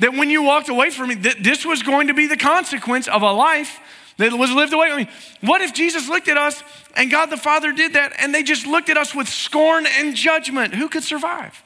that 0.00 0.12
when 0.12 0.28
you 0.28 0.42
walked 0.42 0.68
away 0.68 0.90
from 0.90 1.08
me, 1.08 1.14
that 1.14 1.42
this 1.42 1.64
was 1.64 1.82
going 1.84 2.08
to 2.08 2.14
be 2.14 2.26
the 2.26 2.36
consequence 2.36 3.06
of 3.06 3.22
a 3.22 3.32
life 3.32 3.78
that 4.16 4.32
was 4.32 4.50
lived 4.50 4.72
away. 4.72 4.90
I 4.90 4.96
mean, 4.96 5.08
what 5.40 5.62
if 5.62 5.72
Jesus 5.72 6.08
looked 6.08 6.28
at 6.28 6.36
us 6.36 6.62
and 6.96 7.10
God 7.10 7.26
the 7.26 7.36
Father 7.36 7.72
did 7.72 7.92
that 7.92 8.12
and 8.18 8.34
they 8.34 8.42
just 8.42 8.66
looked 8.66 8.90
at 8.90 8.96
us 8.96 9.14
with 9.14 9.28
scorn 9.28 9.86
and 9.86 10.16
judgment? 10.16 10.74
Who 10.74 10.88
could 10.88 11.04
survive? 11.04 11.62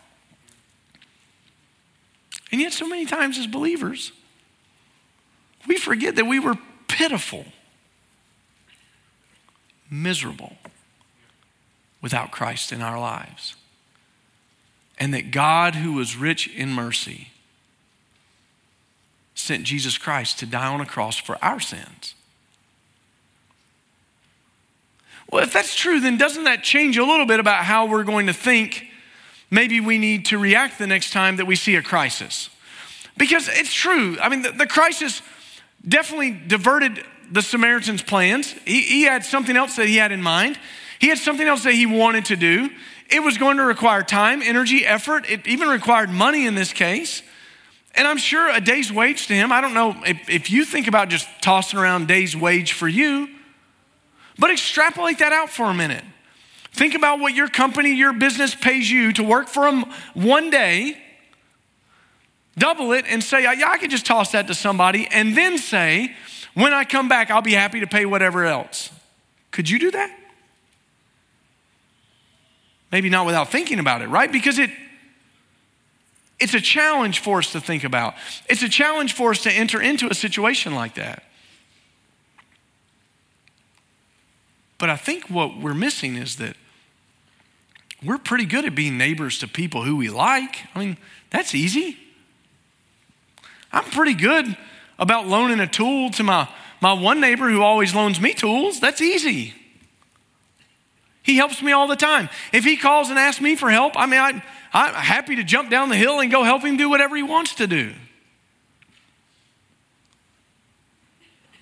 And 2.53 2.61
yet, 2.61 2.75
so 2.75 2.87
many 2.87 3.07
times 3.07 3.39
as 3.39 3.47
believers, 3.47 4.13
we 5.67 5.79
forget 5.79 6.17
that 6.17 6.27
we 6.27 6.39
were 6.39 6.59
pitiful, 6.87 7.47
miserable 9.91 10.55
without 12.03 12.31
Christ 12.31 12.73
in 12.73 12.83
our 12.83 13.01
lives. 13.01 13.55
And 14.99 15.15
that 15.15 15.31
God, 15.31 15.77
who 15.77 15.95
was 15.95 16.17
rich 16.17 16.49
in 16.49 16.71
mercy, 16.71 17.29
sent 19.35 19.65
Jesus 19.65 19.97
Christ 19.97 20.39
to 20.41 20.47
die 20.47 20.67
on 20.67 20.81
a 20.81 20.87
cross 20.87 21.17
for 21.17 21.43
our 21.43 21.61
sins. 21.61 22.15
Well, 25.31 25.43
if 25.43 25.53
that's 25.53 25.75
true, 25.75 25.99
then 25.99 26.19
doesn't 26.19 26.45
that 26.45 26.63
change 26.63 26.99
a 26.99 27.05
little 27.05 27.25
bit 27.25 27.41
about 27.41 27.65
how 27.65 27.87
we're 27.87 28.05
going 28.05 28.27
to 28.27 28.35
think 28.35 28.87
maybe 29.51 29.81
we 29.81 29.97
need 29.97 30.27
to 30.27 30.39
react 30.39 30.79
the 30.79 30.87
next 30.87 31.11
time 31.11 31.37
that 31.37 31.47
we 31.47 31.57
see 31.57 31.75
a 31.77 31.83
crisis? 31.83 32.51
Because 33.17 33.49
it's 33.49 33.73
true. 33.73 34.19
I 34.21 34.29
mean, 34.29 34.43
the, 34.43 34.51
the 34.51 34.67
crisis 34.67 35.23
definitely 35.87 36.33
diverted 36.33 37.03
the 37.31 37.41
Samaritan's 37.41 38.03
plans. 38.03 38.53
He, 38.67 38.83
he 38.83 39.03
had 39.03 39.25
something 39.25 39.57
else 39.57 39.77
that 39.77 39.89
he 39.89 39.97
had 39.97 40.13
in 40.13 40.21
mind, 40.21 40.59
he 41.03 41.09
had 41.09 41.19
something 41.19 41.49
else 41.49 41.65
that 41.65 41.75
he 41.75 41.85
wanted 41.85 42.27
to 42.27 42.37
do. 42.37 42.71
It 43.11 43.25
was 43.25 43.37
going 43.37 43.57
to 43.57 43.65
require 43.65 44.05
time, 44.05 44.41
energy, 44.41 44.87
effort. 44.87 45.29
It 45.29 45.45
even 45.49 45.67
required 45.69 46.11
money 46.11 46.47
in 46.47 46.55
this 46.55 46.73
case. 46.73 47.25
And 47.97 48.07
I'm 48.07 48.19
sure 48.19 48.49
a 48.49 48.61
day's 48.61 48.93
wage 48.93 49.27
to 49.27 49.35
him, 49.35 49.51
I 49.51 49.61
don't 49.61 49.75
know 49.75 49.97
if, 50.07 50.31
if 50.31 50.49
you 50.49 50.65
think 50.65 50.87
about 50.87 51.09
just 51.09 51.27
tossing 51.43 51.81
around 51.81 52.07
day's 52.07 52.37
wage 52.37 52.75
for 52.75 52.87
you, 52.87 53.29
but 54.39 54.53
extrapolate 54.53 55.19
that 55.19 55.33
out 55.33 55.51
for 55.51 55.65
a 55.65 55.75
minute. 55.75 56.05
Think 56.71 56.95
about 56.95 57.19
what 57.19 57.35
your 57.35 57.49
company, 57.49 57.95
your 57.95 58.13
business 58.13 58.55
pays 58.55 58.89
you 58.89 59.13
to 59.15 59.25
work 59.25 59.49
for 59.49 59.69
them 59.69 59.87
one 60.15 60.51
day, 60.51 60.97
double 62.57 62.93
it, 62.93 63.07
and 63.09 63.25
say, 63.25 63.43
yeah, 63.43 63.69
I 63.69 63.77
could 63.77 63.91
just 63.91 64.07
toss 64.07 64.31
that 64.33 64.47
to 64.47 64.55
somebody, 64.55 65.09
and 65.11 65.37
then 65.37 65.59
say, 65.59 66.15
when 66.55 66.73
I 66.73 66.85
come 66.85 67.09
back, 67.09 67.29
I'll 67.29 67.43
be 67.43 67.55
happy 67.55 67.81
to 67.81 67.89
pay 67.89 68.07
whatever 68.07 68.45
else. 68.45 68.91
Could 69.51 69.69
you 69.69 69.81
do 69.81 69.91
that? 69.91 70.21
Maybe 72.93 73.09
not 73.09 73.25
without 73.27 73.51
thinking 73.51 73.79
about 73.79 74.03
it, 74.03 74.09
right? 74.09 74.31
Because 74.31 74.59
it 74.59 74.71
it's 76.39 76.55
a 76.55 76.61
challenge 76.61 77.21
for 77.21 77.39
us 77.39 77.53
to 77.53 77.61
think 77.61 77.85
about. 77.85 78.15
It's 78.49 78.63
a 78.63 78.69
challenge 78.69 79.13
for 79.15 79.31
us 79.31 79.43
to 79.45 79.53
enter 79.53 79.81
into 79.81 80.09
a 80.11 80.15
situation 80.15 80.75
like 80.75 80.95
that. 80.97 81.23
But 84.79 84.91
I 84.91 84.97
think 84.97 85.31
what 85.31 85.57
we're 85.57 85.73
missing 85.73 86.17
is 86.17 86.37
that 86.37 86.57
we're 88.05 88.19
pretty 88.19 88.45
good 88.45 88.65
at 88.65 88.75
being 88.75 88.99
neighbors 88.99 89.39
to 89.39 89.47
people 89.47 89.85
who 89.85 89.97
we 89.97 90.11
like. 90.11 90.57
I 90.75 90.81
mean, 90.81 90.97
that's 91.31 91.55
easy. 91.55 91.97
I'm 93.73 93.85
pretty 93.85 94.15
good 94.15 94.57
about 94.99 95.29
loaning 95.29 95.61
a 95.61 95.69
tool 95.69 96.11
to 96.11 96.25
my, 96.25 96.49
my 96.81 96.93
one 96.93 97.21
neighbor 97.21 97.49
who 97.49 97.63
always 97.63 97.95
loans 97.95 98.21
me 98.21 98.35
tools. 98.35 98.81
That's 98.81 99.01
easy. 99.01 99.55
He 101.23 101.37
helps 101.37 101.63
me 101.63 101.73
all 101.73 101.87
the 101.87 101.97
time. 101.97 102.29
If 102.53 102.65
he 102.65 102.77
calls 102.77 103.11
and 103.11 103.19
asks 103.19 103.41
me 103.41 103.55
for 103.55 103.71
help, 103.71 103.93
I 103.97 104.07
mean, 104.07 104.21
I, 104.21 104.43
I'm 104.73 104.95
happy 104.95 105.37
to 105.37 105.45
jump 105.45 105.71
down 105.71 105.89
the 105.89 105.97
hill 105.97 106.21
and 106.21 106.31
go 106.31 106.43
help 106.43 106.63
him 106.63 106.77
do 106.77 106.91
whatever 106.91 107.17
he 107.17 107.23
wants 107.23 107.55
to 107.57 107.67
do. 107.67 107.93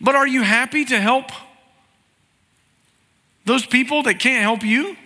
But 0.01 0.14
are 0.14 0.27
you 0.27 0.42
happy 0.42 0.85
to 0.87 0.99
help 0.99 1.31
those 3.44 3.66
people 3.66 4.03
that 4.05 4.18
can't 4.18 4.42
help 4.42 4.62
you? 4.62 4.96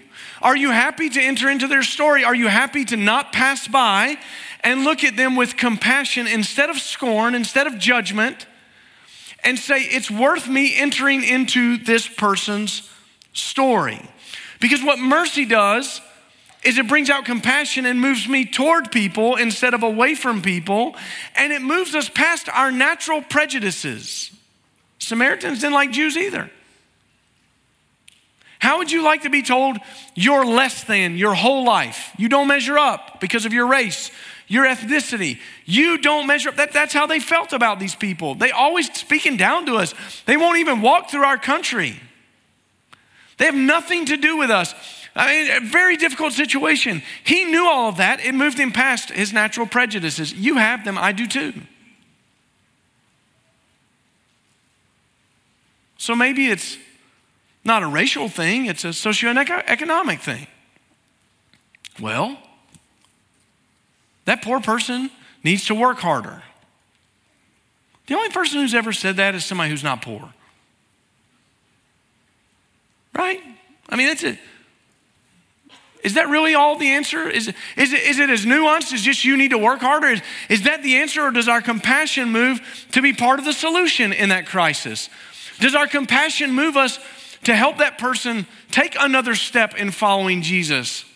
Are 0.41 0.57
you 0.57 0.71
happy 0.71 1.09
to 1.09 1.21
enter 1.21 1.49
into 1.49 1.67
their 1.67 1.83
story? 1.83 2.23
Are 2.23 2.35
you 2.35 2.49
happy 2.49 2.85
to 2.85 2.97
not 2.97 3.33
pass 3.33 3.67
by 3.67 4.19
and 4.63 4.85
look 4.85 5.03
at 5.03 5.17
them 5.17 5.35
with 5.35 5.57
compassion 5.57 6.27
instead 6.27 6.71
of 6.71 6.79
scorn, 6.79 7.35
instead 7.35 7.67
of 7.67 7.79
judgment, 7.79 8.47
and 9.43 9.59
say, 9.59 9.81
it's 9.81 10.11
worth 10.11 10.49
me 10.49 10.77
entering 10.77 11.25
into 11.25 11.77
this 11.79 12.07
person's 12.07 12.89
story? 13.33 14.01
Because 14.61 14.83
what 14.83 14.99
mercy 14.99 15.45
does 15.45 16.01
is 16.63 16.79
it 16.79 16.89
brings 16.89 17.11
out 17.11 17.25
compassion 17.25 17.85
and 17.87 18.01
moves 18.01 18.27
me 18.27 18.47
toward 18.47 18.91
people 18.91 19.37
instead 19.37 19.75
of 19.75 19.83
away 19.83 20.15
from 20.15 20.41
people, 20.41 20.97
and 21.37 21.53
it 21.53 21.61
moves 21.61 21.95
us 21.95 22.09
past 22.09 22.49
our 22.49 22.73
natural 22.73 23.21
prejudices. 23.21 24.31
Samaritans 24.99 25.61
didn't 25.61 25.75
like 25.75 25.91
Jews 25.91 26.17
either. 26.17 26.51
How 28.59 28.79
would 28.79 28.91
you 28.91 29.05
like 29.05 29.23
to 29.23 29.31
be 29.31 29.43
told 29.43 29.77
you're 30.15 30.47
less 30.47 30.85
than 30.85 31.19
your 31.19 31.35
whole 31.35 31.67
life? 31.67 32.13
You 32.17 32.31
don't 32.31 32.49
measure 32.49 32.79
up 32.79 33.21
because 33.21 33.45
of 33.45 33.53
your 33.53 33.67
race, 33.67 34.11
your 34.49 34.65
ethnicity. 34.65 35.39
You 35.67 35.99
don't 35.99 36.27
measure 36.27 36.49
up. 36.49 36.57
That, 36.57 36.73
that's 36.73 36.95
how 36.95 37.07
they 37.07 37.21
felt 37.21 37.53
about 37.53 37.79
these 37.79 37.95
people. 37.95 38.35
They 38.35 38.53
always 38.53 38.91
speaking 38.95 39.37
down 39.37 39.67
to 39.67 39.77
us. 39.77 39.93
They 40.25 40.39
won't 40.39 40.57
even 40.59 40.81
walk 40.81 41.11
through 41.11 41.25
our 41.25 41.37
country. 41.37 42.01
They 43.39 43.47
have 43.47 43.55
nothing 43.55 44.07
to 44.07 44.17
do 44.17 44.37
with 44.37 44.51
us. 44.51 44.75
I 45.17 45.27
mean, 45.27 45.51
a 45.51 45.61
very 45.61 45.97
difficult 45.97 46.33
situation. 46.33 47.03
He 47.25 47.45
knew 47.45 47.67
all 47.67 47.89
of 47.89 47.99
that. 47.99 48.25
It 48.25 48.35
moved 48.35 48.59
him 48.59 48.73
past 48.73 49.11
his 49.11 49.33
natural 49.33 49.67
prejudices. 49.67 50.33
You 50.33 50.57
have 50.57 50.85
them, 50.85 50.99
I 50.99 51.13
do 51.13 51.27
too. 51.27 51.53
So 55.99 56.15
maybe 56.15 56.49
it's 56.49 56.77
not 57.65 57.83
a 57.83 57.87
racial 57.87 58.29
thing, 58.29 58.67
it's 58.67 58.85
a 58.85 58.89
socioeconomic 58.89 60.21
thing. 60.21 60.47
Well, 62.01 62.37
that 64.25 64.43
poor 64.43 64.61
person 64.61 65.11
needs 65.43 65.67
to 65.67 65.75
work 65.75 65.99
harder. 65.99 66.43
The 68.07 68.15
only 68.15 68.31
person 68.31 68.61
who's 68.61 68.75
ever 68.75 68.93
said 68.93 69.17
that 69.17 69.35
is 69.35 69.45
somebody 69.45 69.71
who's 69.71 69.85
not 69.85 70.03
poor. 70.03 70.33
Right? 73.15 73.41
I 73.89 73.97
mean, 73.97 74.09
that's 74.09 74.25
it. 74.25 74.39
Is 76.03 76.15
that 76.15 76.29
really 76.29 76.55
all 76.55 76.77
the 76.77 76.89
answer? 76.89 77.27
Is, 77.29 77.53
is, 77.77 77.93
it, 77.95 78.03
is 78.03 78.19
it 78.19 78.29
as 78.29 78.45
nuanced 78.45 78.93
as 78.93 79.01
just 79.01 79.25
you 79.25 79.39
need 79.39 79.53
to 79.53 79.59
work 79.59 79.81
harder? 79.81 80.09
Is, 80.09 80.23
is 80.51 80.63
that 80.65 80.83
the 80.83 80.97
answer, 80.97 81.23
or 81.23 81.31
does 81.31 81.49
our 81.49 81.63
compassion 81.63 82.31
move 82.31 82.61
to 82.93 83.01
be 83.01 83.15
part 83.15 83.39
of 83.39 83.47
the 83.47 83.55
solution 83.55 84.13
in 84.13 84.29
that 84.29 84.47
crisis? 84.47 85.09
Does 85.61 85.75
our 85.75 85.87
compassion 85.87 86.53
move 86.53 86.77
us 86.77 86.99
to 87.45 87.55
help 87.55 87.79
that 87.79 87.97
person 87.97 88.47
take 88.71 88.97
another 89.01 89.35
step 89.35 89.77
in 89.77 89.91
following 89.91 90.43
Jesus? 90.43 91.07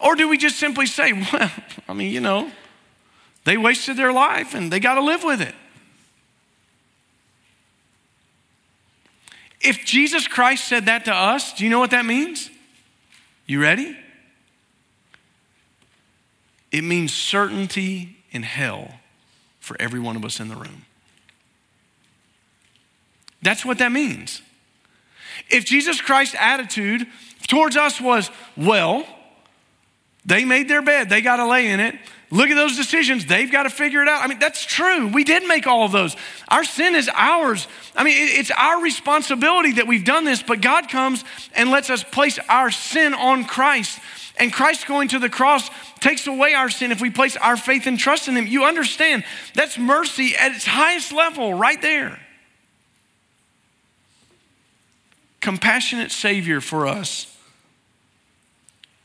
Or 0.00 0.16
do 0.16 0.28
we 0.28 0.36
just 0.38 0.58
simply 0.58 0.86
say, 0.86 1.12
well, 1.32 1.52
I 1.88 1.92
mean, 1.92 2.12
you 2.12 2.20
know, 2.20 2.50
they 3.44 3.56
wasted 3.56 3.96
their 3.96 4.12
life 4.12 4.54
and 4.54 4.72
they 4.72 4.80
got 4.80 4.94
to 4.94 5.02
live 5.02 5.22
with 5.22 5.40
it? 5.40 5.54
If 9.62 9.84
Jesus 9.84 10.26
Christ 10.26 10.64
said 10.66 10.86
that 10.86 11.04
to 11.04 11.14
us, 11.14 11.52
do 11.52 11.64
you 11.64 11.70
know 11.70 11.78
what 11.78 11.90
that 11.90 12.04
means? 12.04 12.50
You 13.46 13.62
ready? 13.62 13.96
It 16.72 16.82
means 16.82 17.12
certainty 17.12 18.16
in 18.30 18.42
hell 18.42 18.94
for 19.60 19.76
every 19.78 20.00
one 20.00 20.16
of 20.16 20.24
us 20.24 20.40
in 20.40 20.48
the 20.48 20.56
room. 20.56 20.84
That's 23.42 23.64
what 23.64 23.78
that 23.78 23.92
means. 23.92 24.42
If 25.50 25.64
Jesus 25.64 26.00
Christ's 26.00 26.36
attitude 26.38 27.06
towards 27.48 27.76
us 27.76 28.00
was, 28.00 28.30
well, 28.56 29.06
they 30.24 30.44
made 30.44 30.68
their 30.68 30.82
bed, 30.82 31.08
they 31.08 31.20
got 31.20 31.36
to 31.36 31.46
lay 31.46 31.68
in 31.68 31.80
it. 31.80 31.96
Look 32.30 32.48
at 32.48 32.54
those 32.54 32.76
decisions, 32.76 33.26
they've 33.26 33.50
got 33.52 33.64
to 33.64 33.70
figure 33.70 34.02
it 34.02 34.08
out. 34.08 34.24
I 34.24 34.26
mean, 34.26 34.38
that's 34.38 34.64
true. 34.64 35.08
We 35.08 35.22
did 35.22 35.46
make 35.46 35.66
all 35.66 35.84
of 35.84 35.92
those. 35.92 36.16
Our 36.48 36.64
sin 36.64 36.94
is 36.94 37.10
ours. 37.12 37.68
I 37.94 38.04
mean, 38.04 38.14
it's 38.16 38.50
our 38.50 38.82
responsibility 38.82 39.72
that 39.72 39.86
we've 39.86 40.04
done 40.04 40.24
this, 40.24 40.42
but 40.42 40.62
God 40.62 40.88
comes 40.88 41.24
and 41.54 41.70
lets 41.70 41.90
us 41.90 42.02
place 42.02 42.38
our 42.48 42.70
sin 42.70 43.12
on 43.12 43.44
Christ. 43.44 43.98
And 44.38 44.50
Christ 44.50 44.86
going 44.86 45.08
to 45.08 45.18
the 45.18 45.28
cross 45.28 45.68
takes 46.00 46.26
away 46.26 46.54
our 46.54 46.70
sin 46.70 46.90
if 46.90 47.02
we 47.02 47.10
place 47.10 47.36
our 47.36 47.58
faith 47.58 47.86
and 47.86 47.98
trust 47.98 48.28
in 48.28 48.36
Him. 48.36 48.46
You 48.46 48.64
understand, 48.64 49.24
that's 49.54 49.76
mercy 49.76 50.34
at 50.34 50.52
its 50.52 50.64
highest 50.64 51.12
level 51.12 51.52
right 51.52 51.80
there 51.82 52.18
compassionate 55.42 56.12
Savior 56.12 56.62
for 56.62 56.86
us 56.86 57.36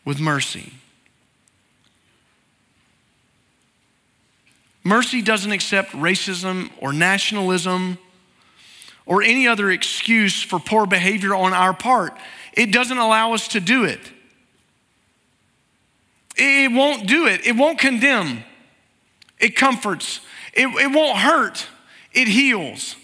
with 0.05 0.21
mercy. 0.21 0.71
Mercy 4.87 5.21
doesn't 5.21 5.51
accept 5.51 5.91
racism 5.91 6.71
or 6.79 6.93
nationalism 6.93 7.97
or 9.05 9.21
any 9.21 9.45
other 9.45 9.69
excuse 9.69 10.41
for 10.41 10.59
poor 10.59 10.85
behavior 10.85 11.35
on 11.35 11.51
our 11.51 11.73
part. 11.73 12.17
It 12.53 12.71
doesn't 12.71 12.97
allow 12.97 13.33
us 13.33 13.49
to 13.49 13.59
do 13.59 13.83
it. 13.83 13.99
It 16.37 16.71
won't 16.71 17.05
do 17.05 17.27
it. 17.27 17.45
It 17.45 17.57
won't 17.57 17.79
condemn. 17.79 18.45
It 19.39 19.57
comforts. 19.57 20.21
It, 20.53 20.67
it 20.67 20.95
won't 20.95 21.17
hurt. 21.17 21.67
It 22.13 22.29
heals. 22.29 22.95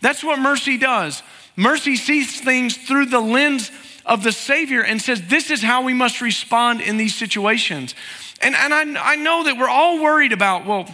That's 0.00 0.22
what 0.22 0.38
mercy 0.38 0.78
does. 0.78 1.24
Mercy 1.56 1.96
sees 1.96 2.40
things 2.40 2.76
through 2.76 3.06
the 3.06 3.20
lens 3.20 3.72
of 4.06 4.22
the 4.22 4.30
Savior 4.30 4.84
and 4.84 5.02
says, 5.02 5.22
This 5.22 5.50
is 5.50 5.60
how 5.60 5.82
we 5.82 5.92
must 5.92 6.20
respond 6.20 6.82
in 6.82 6.98
these 6.98 7.16
situations. 7.16 7.96
And, 8.40 8.54
and 8.54 8.72
I, 8.72 9.14
I 9.14 9.16
know 9.16 9.42
that 9.42 9.58
we're 9.58 9.68
all 9.68 10.00
worried 10.00 10.32
about, 10.32 10.66
well, 10.66 10.88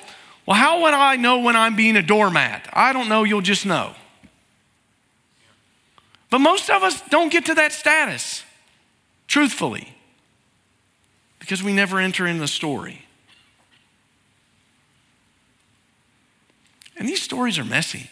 well, 0.49 0.57
how 0.57 0.81
would 0.81 0.95
I 0.95 1.17
know 1.17 1.41
when 1.41 1.57
I'm 1.57 1.77
being 1.77 1.95
a 1.95 2.03
doormat? 2.03 2.71
I 2.73 2.95
don't 2.95 3.11
know, 3.11 3.23
you'll 3.23 3.43
just 3.43 3.67
know. 3.67 3.95
But 6.31 6.39
most 6.39 6.71
of 6.71 6.83
us 6.83 7.03
don't 7.11 7.31
get 7.31 7.45
to 7.47 7.55
that 7.57 7.71
status, 7.71 8.45
truthfully, 9.27 9.95
because 11.39 11.63
we 11.63 11.75
never 11.75 11.99
enter 12.01 12.27
in 12.27 12.39
the 12.39 12.49
story. 12.49 13.05
And 16.97 17.07
these 17.07 17.21
stories 17.21 17.59
are 17.59 17.65
messy. 17.65 18.09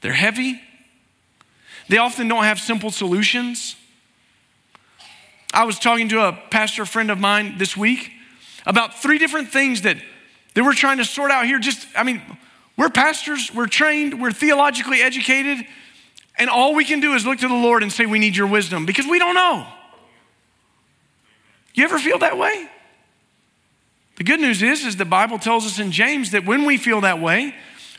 They're 0.00 0.14
heavy. 0.14 0.62
They 1.88 1.98
often 1.98 2.26
don't 2.26 2.44
have 2.44 2.58
simple 2.58 2.90
solutions. 2.90 3.76
I 5.52 5.64
was 5.64 5.78
talking 5.78 6.08
to 6.08 6.26
a 6.26 6.32
pastor 6.50 6.86
friend 6.86 7.10
of 7.10 7.20
mine 7.20 7.58
this 7.58 7.76
week 7.76 8.12
about 8.64 8.94
three 8.94 9.18
different 9.18 9.50
things 9.50 9.82
that, 9.82 9.98
that 10.54 10.64
we're 10.64 10.74
trying 10.74 10.98
to 10.98 11.04
sort 11.04 11.30
out 11.30 11.46
here. 11.46 11.58
Just, 11.58 11.86
I 11.96 12.02
mean, 12.02 12.22
we're 12.76 12.90
pastors, 12.90 13.52
we're 13.54 13.66
trained, 13.66 14.20
we're 14.20 14.32
theologically 14.32 15.00
educated, 15.00 15.66
and 16.38 16.48
all 16.48 16.74
we 16.74 16.84
can 16.84 17.00
do 17.00 17.14
is 17.14 17.26
look 17.26 17.38
to 17.40 17.48
the 17.48 17.54
Lord 17.54 17.82
and 17.82 17.92
say, 17.92 18.06
We 18.06 18.18
need 18.18 18.36
your 18.36 18.46
wisdom 18.46 18.86
because 18.86 19.06
we 19.06 19.18
don't 19.18 19.34
know. 19.34 19.66
You 21.74 21.84
ever 21.84 21.98
feel 21.98 22.18
that 22.18 22.36
way? 22.36 22.68
The 24.16 24.24
good 24.24 24.40
news 24.40 24.62
is, 24.62 24.84
is 24.84 24.96
the 24.96 25.04
Bible 25.04 25.38
tells 25.38 25.64
us 25.64 25.78
in 25.78 25.90
James 25.90 26.32
that 26.32 26.44
when 26.44 26.64
we 26.64 26.76
feel 26.76 27.00
that 27.00 27.20
way, 27.20 27.54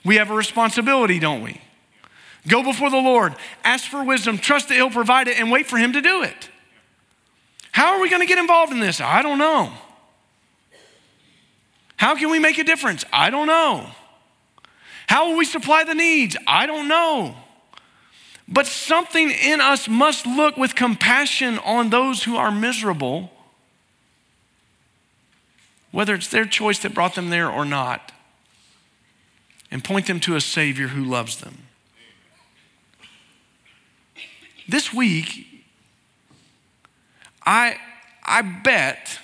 we 0.06 0.18
have 0.18 0.30
a 0.30 0.36
responsibility, 0.36 1.20
don't 1.20 1.42
we? 1.42 1.60
Go 2.48 2.62
before 2.62 2.90
the 2.90 2.98
Lord, 2.98 3.34
ask 3.64 3.90
for 3.90 4.04
wisdom, 4.04 4.38
trust 4.38 4.68
that 4.68 4.76
He'll 4.76 4.90
provide 4.90 5.28
it, 5.28 5.40
and 5.40 5.50
wait 5.50 5.66
for 5.66 5.78
Him 5.78 5.94
to 5.94 6.02
do 6.02 6.24
it. 6.24 6.50
How 7.72 7.96
are 7.96 8.02
we 8.02 8.10
going 8.10 8.22
to 8.22 8.28
get 8.28 8.38
involved 8.38 8.72
in 8.72 8.80
this? 8.80 9.02
I 9.02 9.22
don't 9.22 9.40
know. 9.40 9.72
How 12.04 12.18
can 12.18 12.30
we 12.30 12.38
make 12.38 12.58
a 12.58 12.66
difference? 12.66 13.06
I 13.14 13.30
don't 13.30 13.48
know. 13.48 13.90
How 15.08 15.30
will 15.30 15.38
we 15.38 15.46
supply 15.46 15.86
the 15.86 15.94
needs? 15.94 16.36
I 16.46 16.66
don't 16.66 16.90
know. 16.90 17.34
But 18.46 18.68
something 18.68 19.32
in 19.32 19.62
us 19.62 19.88
must 19.88 20.26
look 20.26 20.58
with 20.58 20.76
compassion 20.76 21.60
on 21.60 21.92
those 21.92 22.26
who 22.26 22.36
are 22.36 22.52
miserable, 22.52 23.32
whether 25.92 26.14
it's 26.14 26.28
their 26.28 26.44
choice 26.44 26.80
that 26.80 26.94
brought 26.94 27.16
them 27.16 27.30
there 27.30 27.50
or 27.50 27.64
not, 27.64 28.12
and 29.72 29.82
point 29.82 30.06
them 30.06 30.20
to 30.20 30.36
a 30.36 30.42
Savior 30.42 30.90
who 30.90 31.06
loves 31.06 31.38
them. 31.38 31.60
This 34.68 34.94
week, 34.94 35.48
I, 37.46 37.78
I 38.26 38.42
bet 38.42 39.20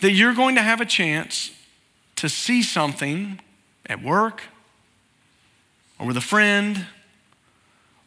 that 0.00 0.12
you're 0.12 0.34
going 0.34 0.54
to 0.54 0.62
have 0.62 0.80
a 0.80 0.86
chance 0.86 1.50
to 2.16 2.28
see 2.28 2.62
something 2.62 3.40
at 3.86 4.02
work 4.02 4.42
or 5.98 6.06
with 6.06 6.16
a 6.16 6.22
friend 6.22 6.86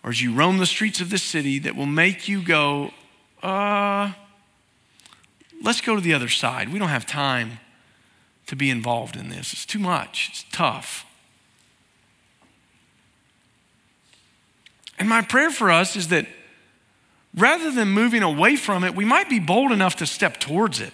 or 0.03 0.09
as 0.09 0.21
you 0.21 0.33
roam 0.33 0.57
the 0.57 0.65
streets 0.65 0.99
of 0.99 1.09
this 1.09 1.23
city 1.23 1.59
that 1.59 1.75
will 1.75 1.85
make 1.85 2.27
you 2.27 2.41
go, 2.41 2.91
uh, 3.41 4.11
let's 5.61 5.81
go 5.81 5.95
to 5.95 6.01
the 6.01 6.13
other 6.13 6.27
side. 6.27 6.71
We 6.73 6.79
don't 6.79 6.89
have 6.89 7.05
time 7.05 7.59
to 8.47 8.55
be 8.55 8.69
involved 8.69 9.15
in 9.15 9.29
this. 9.29 9.53
It's 9.53 9.65
too 9.65 9.79
much, 9.79 10.29
it's 10.31 10.45
tough. 10.51 11.05
And 14.99 15.07
my 15.07 15.21
prayer 15.21 15.49
for 15.49 15.71
us 15.71 15.95
is 15.95 16.09
that 16.09 16.27
rather 17.35 17.71
than 17.71 17.89
moving 17.89 18.21
away 18.21 18.55
from 18.57 18.83
it, 18.83 18.95
we 18.95 19.05
might 19.05 19.29
be 19.29 19.39
bold 19.39 19.71
enough 19.71 19.95
to 19.97 20.05
step 20.05 20.37
towards 20.39 20.79
it 20.79 20.93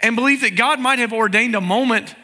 and 0.00 0.16
believe 0.16 0.42
that 0.42 0.56
God 0.56 0.80
might 0.80 0.98
have 0.98 1.12
ordained 1.12 1.54
a 1.54 1.60
moment 1.60 2.14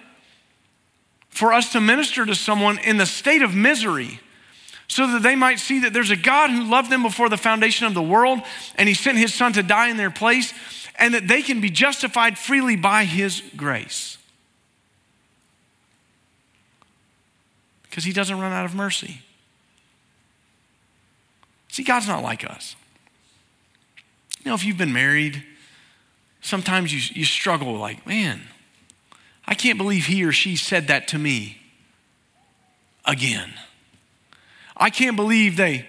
for 1.29 1.53
us 1.53 1.73
to 1.73 1.81
minister 1.81 2.27
to 2.27 2.35
someone 2.35 2.79
in 2.79 2.99
the 2.99 3.07
state 3.07 3.43
of 3.43 3.55
misery 3.55 4.21
so 4.87 5.11
that 5.13 5.23
they 5.23 5.35
might 5.35 5.59
see 5.59 5.81
that 5.81 5.95
there's 5.95 6.11
a 6.11 6.17
God 6.17 6.51
who 6.51 6.65
loved 6.65 6.91
them 6.91 7.03
before 7.03 7.31
the 7.31 7.39
foundation 7.39 7.87
of 7.87 7.95
the 7.95 8.03
world 8.03 8.41
and 8.77 8.89
he 8.89 8.95
sent 8.95 9.17
his 9.17 9.33
son 9.33 9.55
to 9.55 9.63
die 9.63 9.89
in 9.89 9.97
their 9.97 10.11
place 10.11 10.53
and 10.97 11.15
that 11.15 11.27
they 11.27 11.41
can 11.41 11.61
be 11.61 11.71
justified 11.71 12.37
freely 12.37 12.77
by 12.77 13.05
his 13.05 13.43
grace. 13.57 14.19
Because 17.85 18.05
he 18.05 18.13
doesn't 18.13 18.39
run 18.39 18.53
out 18.53 18.67
of 18.67 18.75
mercy. 18.75 19.23
See, 21.69 21.83
God's 21.83 22.07
not 22.09 22.23
like 22.23 22.49
us. 22.49 22.77
You 24.45 24.51
know, 24.51 24.55
if 24.55 24.65
you've 24.65 24.77
been 24.77 24.93
married, 24.93 25.43
sometimes 26.42 26.92
you, 26.92 27.14
you 27.14 27.24
struggle 27.24 27.74
like, 27.76 28.07
man, 28.07 28.42
I 29.46 29.55
can't 29.55 29.78
believe 29.78 30.07
he 30.07 30.24
or 30.24 30.33
she 30.33 30.57
said 30.57 30.88
that 30.88 31.09
to 31.09 31.18
me 31.18 31.59
again. 33.05 33.52
I 34.76 34.90
can't 34.90 35.16
believe 35.16 35.57
they, 35.57 35.87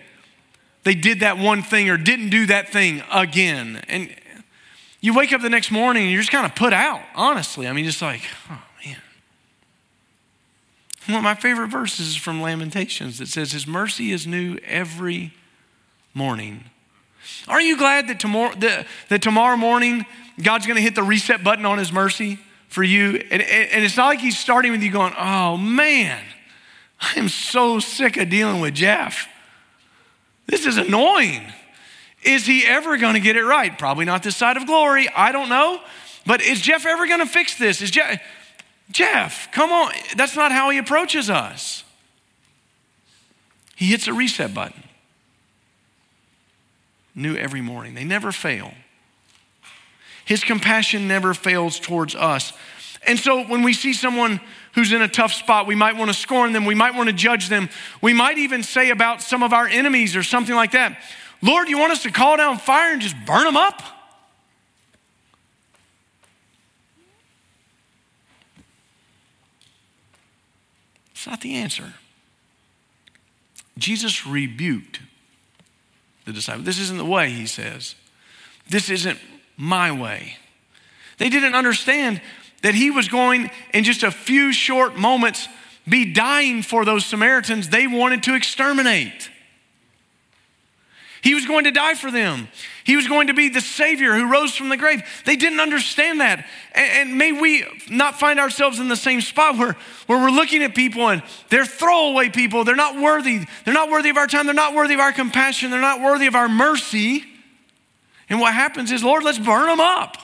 they 0.84 0.96
did 0.96 1.20
that 1.20 1.38
one 1.38 1.62
thing 1.62 1.90
or 1.90 1.98
didn't 1.98 2.30
do 2.30 2.46
that 2.46 2.70
thing 2.70 3.04
again. 3.12 3.84
And 3.88 4.16
you 5.02 5.14
wake 5.14 5.34
up 5.34 5.42
the 5.42 5.50
next 5.50 5.72
morning 5.72 6.04
and 6.04 6.12
you're 6.12 6.22
just 6.22 6.32
kind 6.32 6.46
of 6.46 6.56
put 6.56 6.74
out, 6.74 7.02
honestly. 7.16 7.68
I 7.68 7.74
mean, 7.74 7.86
just 7.86 8.02
like, 8.02 8.22
oh 8.50 8.62
man. 8.86 8.98
One 11.08 11.18
of 11.18 11.24
my 11.24 11.36
favorite 11.36 11.68
verses 11.68 12.08
is 12.08 12.16
from 12.16 12.42
Lamentations 12.42 13.18
that 13.18 13.28
says, 13.28 13.52
His 13.52 13.68
mercy 13.68 14.12
is 14.12 14.26
new 14.26 14.58
every 14.66 15.34
morning. 16.14 16.66
Aren't 17.48 17.66
you 17.66 17.78
glad 17.78 18.08
that 18.08 18.20
tomorrow, 18.20 18.54
that, 18.56 18.88
that 19.10 19.22
tomorrow 19.22 19.58
morning 19.58 20.06
God's 20.42 20.66
going 20.66 20.78
to 20.78 20.82
hit 20.82 20.96
the 20.96 21.04
reset 21.04 21.44
button 21.44 21.66
on 21.66 21.78
His 21.78 21.92
mercy 21.92 22.40
for 22.68 22.84
you? 22.84 23.16
And, 23.32 23.42
and 23.42 23.84
it's 23.84 23.98
not 23.98 24.08
like 24.08 24.20
He's 24.20 24.38
starting 24.38 24.72
with 24.72 24.82
you 24.82 24.92
going, 24.92 25.14
oh 25.18 25.58
man, 25.58 26.22
I 27.00 27.20
am 27.20 27.30
so 27.30 27.80
sick 27.80 28.18
of 28.18 28.30
dealing 28.30 28.62
with 28.62 28.74
Jeff. 28.74 29.28
This 30.48 30.66
is 30.66 30.78
annoying. 30.78 31.44
Is 32.24 32.46
he 32.46 32.66
ever 32.66 32.98
going 32.98 33.16
to 33.16 33.20
get 33.20 33.36
it 33.36 33.44
right? 33.44 33.78
Probably 33.78 34.06
not 34.06 34.24
this 34.24 34.36
side 34.36 34.56
of 34.56 34.66
glory. 34.66 35.10
I 35.16 35.32
don't 35.32 35.50
know. 35.50 35.82
But 36.26 36.42
is 36.42 36.62
Jeff 36.62 36.86
ever 36.86 37.06
going 37.06 37.20
to 37.20 37.26
fix 37.26 37.58
this? 37.58 37.82
Is 37.82 37.92
Jeff, 37.92 38.22
Jeff, 38.92 39.52
come 39.52 39.72
on. 39.72 39.92
That's 40.16 40.36
not 40.36 40.52
how 40.52 40.70
he 40.70 40.78
approaches 40.78 41.30
us. 41.30 41.84
He 43.76 43.88
hits 43.88 44.08
a 44.08 44.14
reset 44.14 44.54
button 44.54 44.84
new 47.16 47.36
every 47.36 47.62
morning. 47.62 47.94
They 47.94 48.04
never 48.04 48.32
fail. 48.32 48.74
His 50.26 50.44
compassion 50.44 51.08
never 51.08 51.34
fails 51.34 51.80
towards 51.80 52.16
us. 52.16 52.54
And 53.06 53.20
so 53.20 53.44
when 53.44 53.64
we 53.64 53.74
see 53.74 53.94
someone 53.94 54.40
who's 54.74 54.94
in 54.94 55.02
a 55.02 55.08
tough 55.08 55.34
spot, 55.34 55.68
we 55.68 55.76
might 55.76 55.98
want 55.98 56.10
to 56.10 56.14
scorn 56.18 56.54
them, 56.54 56.66
we 56.66 56.76
might 56.76 56.96
want 56.96 57.10
to 57.10 57.14
judge 57.14 57.50
them, 57.50 57.70
we 58.02 58.14
might 58.14 58.38
even 58.38 58.64
say 58.64 58.90
about 58.90 59.22
some 59.22 59.44
of 59.44 59.54
our 59.54 59.68
enemies 59.68 60.16
or 60.16 60.24
something 60.24 60.56
like 60.56 60.72
that, 60.72 60.98
Lord, 61.42 61.68
you 61.68 61.78
want 61.78 61.92
us 61.92 62.04
to 62.04 62.12
call 62.12 62.38
down 62.38 62.58
fire 62.58 62.94
and 62.94 63.02
just 63.02 63.16
burn 63.26 63.44
them 63.44 63.58
up? 63.58 63.82
It's 71.12 71.28
not 71.28 71.42
the 71.42 71.56
answer. 71.56 71.94
Jesus 73.78 74.26
rebuked 74.26 75.00
the 76.26 76.34
disciples. 76.34 76.66
This 76.66 76.80
isn't 76.80 76.98
the 76.98 77.06
way, 77.06 77.30
he 77.30 77.46
says. 77.46 77.96
This 78.70 78.90
isn't 78.90 79.20
my 79.58 79.92
way. 79.92 80.38
They 81.18 81.30
didn't 81.30 81.56
understand 81.56 82.22
that 82.62 82.76
he 82.76 82.92
was 82.92 83.08
going 83.08 83.52
in 83.74 83.84
just 83.84 84.04
a 84.04 84.12
few 84.12 84.54
short 84.54 84.96
moments 84.96 85.48
be 85.88 86.14
dying 86.14 86.62
for 86.62 86.86
those 86.86 87.06
Samaritans 87.06 87.70
they 87.70 87.88
wanted 87.88 88.24
to 88.24 88.36
exterminate. 88.36 89.30
He 91.24 91.34
was 91.34 91.46
going 91.46 91.64
to 91.64 91.72
die 91.72 91.94
for 91.94 92.12
them. 92.12 92.50
He 92.84 92.98
was 92.98 93.08
going 93.08 93.28
to 93.28 93.34
be 93.34 93.48
the 93.48 93.62
Savior 93.62 94.14
who 94.14 94.30
rose 94.30 94.54
from 94.54 94.68
the 94.68 94.76
grave. 94.76 95.02
They 95.24 95.38
didn't 95.38 95.62
understand 95.62 96.20
that. 96.20 96.46
And, 96.74 97.10
and, 97.10 97.18
may 97.18 97.32
we 97.32 97.66
not 97.90 98.20
find 98.20 98.42
ourselves 98.42 98.78
in 98.78 98.90
the 98.90 98.98
same 98.98 99.22
spot 99.22 99.58
where, 99.58 99.78
where 100.08 100.20
we're 100.20 100.32
looking 100.32 100.64
at 100.64 100.76
people 100.76 101.08
and 101.08 101.24
they're 101.48 101.66
throwaway 101.66 102.28
people. 102.28 102.66
They're 102.66 102.76
not 102.76 103.00
worthy. 103.00 103.46
They're 103.64 103.74
not 103.74 103.90
worthy 103.90 104.10
of 104.10 104.18
our 104.18 104.28
time. 104.28 104.48
They're 104.48 104.54
not 104.54 104.76
worthy 104.76 104.96
of 104.96 105.00
our 105.00 105.14
compassion. 105.14 105.72
They're 105.72 105.80
not 105.80 106.02
worthy 106.02 106.28
of 106.28 106.36
our 106.36 106.50
mercy. 106.50 107.24
And 108.30 108.42
what 108.42 108.54
happens 108.54 108.92
is, 108.92 109.02
Lord, 109.02 109.24
let's 109.24 109.40
burn 109.40 109.68
them 109.68 109.80
up. 109.80 110.18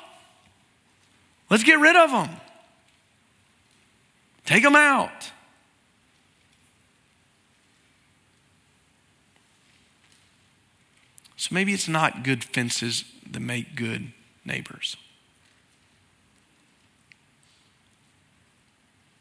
Let's 1.49 1.63
get 1.63 1.79
rid 1.79 1.95
of 1.95 2.11
them. 2.11 2.29
Take 4.45 4.63
them 4.63 4.75
out. 4.75 5.31
So 11.39 11.55
maybe 11.55 11.73
it's 11.73 11.87
not 11.87 12.23
good 12.25 12.43
fences 12.43 13.05
that 13.31 13.39
make 13.39 13.73
good 13.73 14.11
neighbors. 14.43 14.97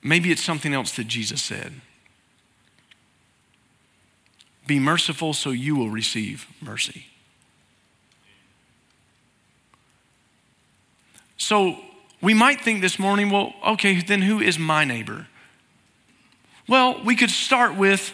Maybe 0.03 0.33
it's 0.33 0.43
something 0.43 0.75
else 0.75 0.97
that 0.97 1.07
Jesus 1.07 1.41
said. 1.41 1.75
Be 4.67 4.81
merciful 4.81 5.33
so 5.33 5.51
you 5.51 5.77
will 5.77 5.91
receive 5.91 6.49
mercy. 6.61 7.07
So 11.37 11.77
we 12.21 12.35
might 12.35 12.61
think 12.61 12.81
this 12.81 12.99
morning, 12.99 13.31
well, 13.31 13.53
okay, 13.65 14.01
then 14.01 14.23
who 14.23 14.41
is 14.41 14.59
my 14.59 14.85
neighbor? 14.85 15.29
Well, 16.67 17.01
we 17.05 17.15
could 17.15 17.31
start 17.31 17.77
with 17.77 18.13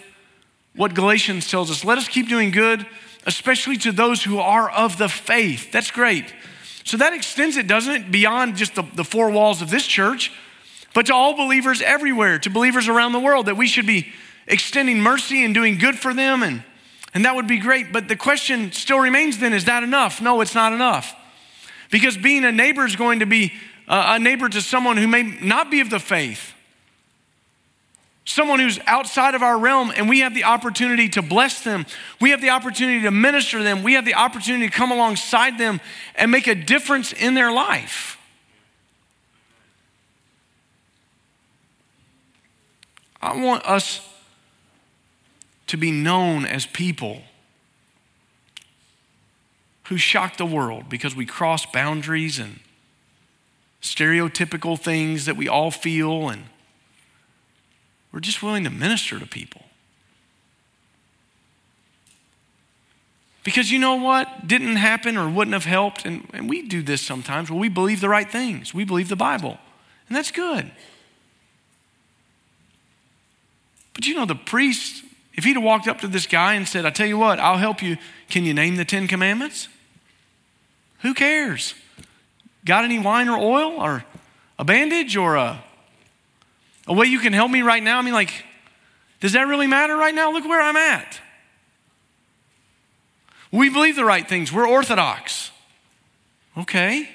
what 0.77 0.93
Galatians 0.93 1.51
tells 1.51 1.71
us. 1.71 1.87
Let 1.87 1.97
us 1.97 2.07
keep 2.07 2.29
doing 2.29 2.51
good, 2.51 2.87
especially 3.27 3.77
to 3.79 3.93
those 3.93 4.23
who 4.23 4.39
are 4.39 4.71
of 4.71 4.99
the 4.99 5.09
faith. 5.09 5.73
That's 5.73 5.91
great. 5.91 6.35
So 6.85 6.99
that 6.99 7.15
extends 7.15 7.57
it, 7.57 7.67
doesn't 7.67 7.95
it, 7.95 8.11
beyond 8.11 8.57
just 8.57 8.75
the, 8.75 8.83
the 8.95 9.05
four 9.05 9.31
walls 9.31 9.63
of 9.63 9.71
this 9.71 9.87
church, 9.87 10.31
but 10.93 11.07
to 11.07 11.15
all 11.15 11.35
believers 11.35 11.81
everywhere, 11.81 12.39
to 12.41 12.51
believers 12.51 12.89
around 12.89 13.13
the 13.13 13.21
world, 13.21 13.47
that 13.47 13.57
we 13.57 13.67
should 13.67 13.87
be 13.87 14.13
extending 14.47 15.01
mercy 15.01 15.45
and 15.45 15.55
doing 15.55 15.79
good 15.79 15.99
for 15.99 16.13
them. 16.13 16.43
And, 16.43 16.63
and 17.15 17.25
that 17.25 17.35
would 17.35 17.49
be 17.49 17.59
great. 17.59 17.93
But 17.93 18.09
the 18.09 18.17
question 18.17 18.71
still 18.73 18.99
remains 18.99 19.39
then 19.39 19.55
is 19.55 19.65
that 19.65 19.83
enough? 19.83 20.21
No, 20.21 20.41
it's 20.41 20.55
not 20.55 20.73
enough. 20.73 21.17
Because 21.91 22.17
being 22.17 22.45
a 22.45 22.53
neighbor 22.53 22.85
is 22.85 22.97
going 22.97 23.21
to 23.21 23.27
be 23.27 23.53
uh, 23.89 24.17
a 24.17 24.19
neighbor 24.19 24.49
to 24.49 24.61
someone 24.61 24.97
who 24.97 25.07
may 25.07 25.23
not 25.23 25.71
be 25.71 25.81
of 25.81 25.91
the 25.91 26.01
faith, 26.01 26.43
someone 28.25 28.59
who's 28.59 28.79
outside 28.87 29.35
of 29.35 29.43
our 29.43 29.59
realm, 29.59 29.93
and 29.95 30.09
we 30.09 30.21
have 30.21 30.35
the 30.35 30.45
opportunity 30.45 31.09
to 31.11 31.23
bless 31.23 31.63
them. 31.63 31.87
We 32.21 32.31
have 32.31 32.41
the 32.41 32.51
opportunity 32.51 33.03
to 33.03 33.11
minister 33.11 33.63
them. 33.63 33.83
We 33.83 33.95
have 33.95 34.05
the 34.05 34.15
opportunity 34.15 34.69
to 34.69 34.73
come 34.73 34.91
alongside 34.91 35.59
them 35.59 35.81
and 36.15 36.31
make 36.31 36.47
a 36.47 36.55
difference 36.55 37.13
in 37.13 37.35
their 37.35 37.53
life. 37.53 38.19
I 43.21 43.37
want 43.41 43.65
us 43.65 44.07
to 45.67 45.77
be 45.77 45.91
known 45.91 46.45
as 46.45 46.67
people 46.67 47.23
who 49.85 49.97
shock 49.97 50.37
the 50.37 50.47
world 50.47 50.89
because 50.89 51.15
we 51.15 51.27
cross 51.27 51.67
boundaries 51.67 52.39
and 52.39 52.61
stereotypical 53.83 54.79
things 54.79 55.27
that 55.27 55.37
we 55.37 55.49
all 55.49 55.71
feel, 55.71 56.29
and 56.31 56.45
we're 58.14 58.20
just 58.20 58.44
willing 58.44 58.62
to 58.62 58.70
minister 58.70 59.18
to 59.18 59.27
people. 59.27 59.62
Because 63.42 63.72
you 63.72 63.81
know 63.81 63.96
what 63.96 64.46
didn't 64.46 64.77
happen 64.77 65.16
or 65.16 65.29
wouldn't 65.29 65.53
have 65.53 65.64
helped, 65.64 66.07
and, 66.07 66.24
and 66.33 66.48
we 66.48 66.62
do 66.62 66.81
this 66.81 67.03
sometimes, 67.03 67.50
well, 67.50 67.59
we 67.59 67.68
believe 67.68 68.00
the 68.00 68.09
right 68.09 68.31
things. 68.31 68.72
We 68.72 68.85
believe 68.85 69.09
the 69.09 69.16
Bible, 69.16 69.59
and 70.09 70.16
that's 70.16 70.31
good. 70.31 70.70
But 73.94 74.07
you 74.07 74.14
know, 74.14 74.27
the 74.27 74.37
priest, 74.37 75.03
if 75.35 75.42
he'd 75.42 75.55
have 75.55 75.64
walked 75.64 75.88
up 75.88 76.00
to 76.03 76.09
this 76.09 76.29
guy 76.29 76.55
and 76.55 76.68
said, 76.68 76.87
I 76.87 76.90
tell 76.90 77.09
you 77.09 77.18
what, 77.18 77.40
I'll 77.40 77.59
help 77.59 77.83
you, 77.83 77.96
can 78.31 78.44
you 78.44 78.55
name 78.55 78.77
the 78.77 78.85
Ten 78.85 79.09
Commandments? 79.09 79.66
Who 81.00 81.14
cares? 81.14 81.74
Got 82.64 82.85
any 82.85 83.00
wine 83.00 83.29
or 83.29 83.37
oil 83.37 83.72
or 83.72 84.05
a 84.57 84.64
bandage 84.64 85.16
or 85.16 85.35
a, 85.35 85.63
a 86.87 86.94
way 86.94 87.07
you 87.07 87.18
can 87.20 87.33
help 87.33 87.51
me 87.51 87.62
right 87.62 87.83
now? 87.83 87.99
I 87.99 88.03
mean, 88.03 88.14
like, 88.14 88.44
does 89.20 89.33
that 89.33 89.47
really 89.47 89.66
matter 89.66 89.97
right 89.97 90.14
now? 90.14 90.33
Look 90.33 90.44
where 90.44 90.61
I'm 90.61 90.77
at. 90.77 91.20
We 93.51 93.70
believe 93.70 93.97
the 93.97 94.05
right 94.05 94.29
things. 94.29 94.53
We're 94.53 94.68
orthodox. 94.68 95.51
Okay, 96.57 97.09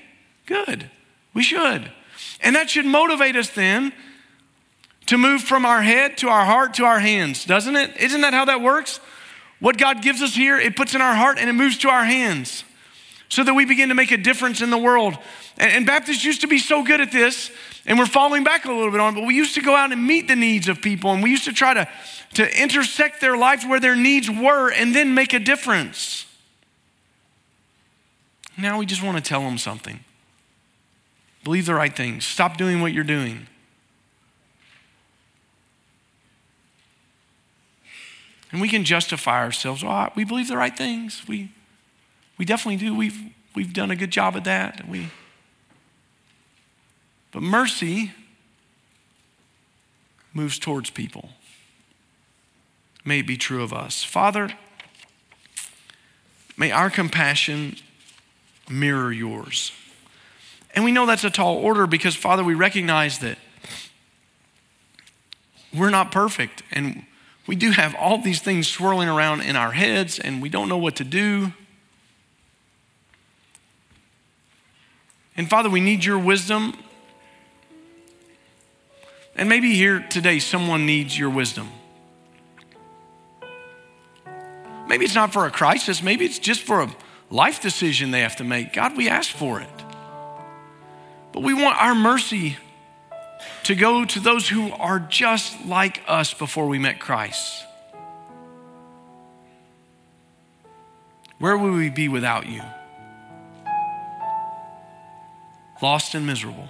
good. 0.45 0.89
We 1.33 1.43
should. 1.43 1.91
And 2.41 2.55
that 2.55 2.69
should 2.69 2.85
motivate 2.85 3.35
us 3.35 3.49
then 3.49 3.93
to 5.07 5.17
move 5.17 5.41
from 5.41 5.65
our 5.65 5.81
head 5.81 6.17
to 6.19 6.29
our 6.29 6.45
heart 6.45 6.75
to 6.75 6.85
our 6.85 6.99
hands, 6.99 7.45
doesn't 7.45 7.75
it? 7.75 7.97
Isn't 7.97 8.21
that 8.21 8.33
how 8.33 8.45
that 8.45 8.61
works? 8.61 8.99
What 9.59 9.77
God 9.77 10.01
gives 10.01 10.21
us 10.21 10.35
here, 10.35 10.57
it 10.57 10.75
puts 10.75 10.95
in 10.95 11.01
our 11.01 11.15
heart 11.15 11.37
and 11.37 11.49
it 11.49 11.53
moves 11.53 11.77
to 11.79 11.89
our 11.89 12.05
hands 12.05 12.63
so 13.27 13.43
that 13.43 13.53
we 13.53 13.65
begin 13.65 13.89
to 13.89 13.95
make 13.95 14.11
a 14.11 14.17
difference 14.17 14.61
in 14.61 14.69
the 14.69 14.77
world. 14.77 15.17
And, 15.57 15.85
Baptists 15.85 16.23
used 16.23 16.41
to 16.41 16.47
be 16.47 16.57
so 16.57 16.83
good 16.83 17.01
at 17.01 17.11
this, 17.11 17.51
and 17.89 17.97
we're 17.97 18.05
falling 18.05 18.43
back 18.43 18.65
a 18.65 18.71
little 18.71 18.91
bit 18.91 19.01
on, 19.01 19.15
but 19.15 19.25
we 19.25 19.33
used 19.33 19.55
to 19.55 19.61
go 19.61 19.75
out 19.75 19.91
and 19.91 20.05
meet 20.05 20.27
the 20.27 20.35
needs 20.35 20.69
of 20.69 20.79
people, 20.79 21.11
and 21.11 21.23
we 21.23 21.31
used 21.31 21.45
to 21.45 21.51
try 21.51 21.73
to, 21.73 21.89
to 22.35 22.61
intersect 22.61 23.19
their 23.19 23.35
lives 23.35 23.65
where 23.65 23.79
their 23.79 23.95
needs 23.95 24.29
were 24.29 24.71
and 24.71 24.95
then 24.95 25.15
make 25.15 25.33
a 25.33 25.39
difference. 25.39 26.27
Now 28.55 28.77
we 28.77 28.85
just 28.85 29.01
want 29.03 29.17
to 29.17 29.23
tell 29.23 29.41
them 29.41 29.57
something. 29.57 30.01
Believe 31.43 31.65
the 31.65 31.73
right 31.73 31.95
things. 31.95 32.25
Stop 32.25 32.57
doing 32.57 32.79
what 32.79 32.93
you're 32.93 33.03
doing. 33.03 33.47
And 38.51 38.61
we 38.61 38.69
can 38.69 38.83
justify 38.83 39.43
ourselves. 39.43 39.83
Oh, 39.83 40.09
we 40.15 40.25
believe 40.25 40.47
the 40.47 40.57
right 40.57 40.75
things. 40.77 41.23
We, 41.27 41.51
we 42.37 42.45
definitely 42.45 42.77
do. 42.77 42.95
We've, 42.95 43.19
we've 43.55 43.73
done 43.73 43.89
a 43.89 43.95
good 43.95 44.11
job 44.11 44.35
at 44.35 44.43
that. 44.43 44.87
We, 44.87 45.09
but 47.31 47.41
mercy 47.41 48.11
moves 50.33 50.59
towards 50.59 50.89
people. 50.89 51.29
May 53.05 53.19
it 53.19 53.27
be 53.27 53.37
true 53.37 53.63
of 53.63 53.73
us. 53.73 54.03
Father, 54.03 54.49
may 56.57 56.71
our 56.71 56.89
compassion 56.89 57.75
mirror 58.69 59.11
yours. 59.11 59.71
And 60.75 60.83
we 60.85 60.91
know 60.91 61.05
that's 61.05 61.23
a 61.23 61.29
tall 61.29 61.57
order 61.57 61.87
because, 61.87 62.15
Father, 62.15 62.43
we 62.43 62.53
recognize 62.53 63.19
that 63.19 63.37
we're 65.73 65.89
not 65.89 66.11
perfect 66.11 66.63
and 66.71 67.05
we 67.47 67.55
do 67.55 67.71
have 67.71 67.95
all 67.95 68.21
these 68.21 68.41
things 68.41 68.67
swirling 68.67 69.09
around 69.09 69.41
in 69.41 69.55
our 69.55 69.71
heads 69.71 70.19
and 70.19 70.41
we 70.41 70.49
don't 70.49 70.69
know 70.69 70.77
what 70.77 70.95
to 70.97 71.03
do. 71.03 71.53
And 75.35 75.49
Father, 75.49 75.69
we 75.69 75.79
need 75.79 76.05
your 76.05 76.19
wisdom. 76.19 76.75
And 79.39 79.47
maybe 79.47 79.73
here 79.73 80.01
today, 80.01 80.39
someone 80.39 80.85
needs 80.85 81.17
your 81.17 81.29
wisdom. 81.29 81.69
Maybe 84.85 85.05
it's 85.05 85.15
not 85.15 85.31
for 85.31 85.45
a 85.45 85.49
crisis, 85.49 86.03
maybe 86.03 86.25
it's 86.25 86.39
just 86.39 86.61
for 86.61 86.81
a 86.81 86.89
life 87.29 87.61
decision 87.61 88.11
they 88.11 88.19
have 88.19 88.35
to 88.35 88.43
make. 88.43 88.73
God, 88.73 88.97
we 88.97 89.07
ask 89.07 89.31
for 89.31 89.61
it. 89.61 89.69
But 91.31 91.43
we 91.43 91.53
want 91.53 91.81
our 91.81 91.95
mercy 91.95 92.57
to 93.63 93.75
go 93.75 94.03
to 94.03 94.19
those 94.19 94.49
who 94.49 94.73
are 94.73 94.99
just 94.99 95.65
like 95.65 96.01
us 96.05 96.33
before 96.33 96.67
we 96.67 96.77
met 96.77 96.99
Christ. 96.99 97.65
Where 101.37 101.57
would 101.57 101.71
we 101.71 101.89
be 101.89 102.09
without 102.09 102.45
you? 102.45 102.61
lost 105.81 106.13
and 106.13 106.25
miserable. 106.25 106.67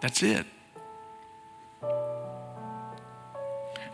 That's 0.00 0.22
it. 0.22 0.46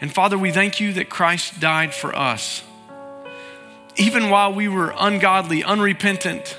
And 0.01 0.13
Father, 0.13 0.37
we 0.37 0.51
thank 0.51 0.81
you 0.81 0.93
that 0.95 1.09
Christ 1.09 1.59
died 1.59 1.95
for 1.95 2.15
us. 2.15 2.63
Even 3.97 4.29
while 4.29 4.53
we 4.53 4.69
were 4.69 4.95
ungodly, 4.99 5.65
unrepentant, 5.65 6.57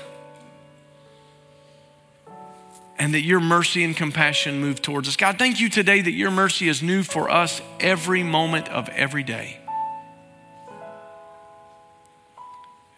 and 2.98 3.14
that 3.14 3.22
your 3.22 3.38
mercy 3.38 3.84
and 3.84 3.96
compassion 3.96 4.60
moved 4.60 4.82
towards 4.82 5.06
us. 5.06 5.16
God, 5.16 5.38
thank 5.38 5.60
you 5.60 5.68
today 5.68 6.00
that 6.00 6.12
your 6.12 6.32
mercy 6.32 6.68
is 6.68 6.82
new 6.82 7.04
for 7.04 7.30
us 7.30 7.62
every 7.78 8.24
moment 8.24 8.68
of 8.68 8.88
every 8.88 9.22
day. 9.22 9.58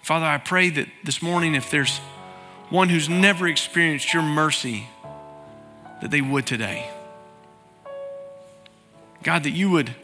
Father, 0.00 0.24
I 0.24 0.38
pray 0.38 0.70
that 0.70 0.88
this 1.04 1.20
morning, 1.20 1.54
if 1.54 1.70
there's 1.70 1.98
one 2.70 2.88
who's 2.88 3.10
never 3.10 3.46
experienced 3.46 4.14
your 4.14 4.22
mercy, 4.22 4.88
that 6.00 6.10
they 6.10 6.20
would 6.20 6.46
today. 6.46 6.90
God, 9.22 9.44
that 9.44 9.50
you 9.50 9.70
would 9.70 9.94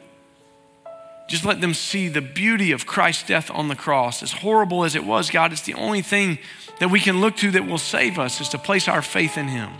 just 1.28 1.44
let 1.44 1.60
them 1.60 1.74
see 1.74 2.08
the 2.08 2.20
beauty 2.20 2.70
of 2.72 2.86
Christ's 2.86 3.26
death 3.26 3.50
on 3.50 3.68
the 3.68 3.74
cross. 3.74 4.22
As 4.22 4.32
horrible 4.32 4.84
as 4.84 4.94
it 4.94 5.04
was, 5.04 5.30
God, 5.30 5.52
it's 5.52 5.62
the 5.62 5.74
only 5.74 6.02
thing 6.02 6.38
that 6.78 6.90
we 6.90 7.00
can 7.00 7.20
look 7.20 7.36
to 7.36 7.50
that 7.52 7.66
will 7.66 7.78
save 7.78 8.18
us 8.18 8.40
is 8.40 8.48
to 8.50 8.58
place 8.58 8.86
our 8.86 9.02
faith 9.02 9.36
in 9.36 9.48
Him. 9.48 9.70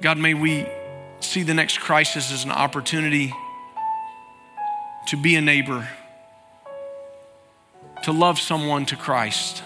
God, 0.00 0.18
may 0.18 0.34
we 0.34 0.66
see 1.20 1.42
the 1.42 1.54
next 1.54 1.78
crisis 1.78 2.32
as 2.32 2.44
an 2.44 2.50
opportunity 2.50 3.32
to 5.08 5.16
be 5.16 5.36
a 5.36 5.40
neighbor 5.40 5.88
to 8.02 8.12
love 8.12 8.38
someone 8.38 8.84
to 8.86 8.96
Christ. 8.96 9.62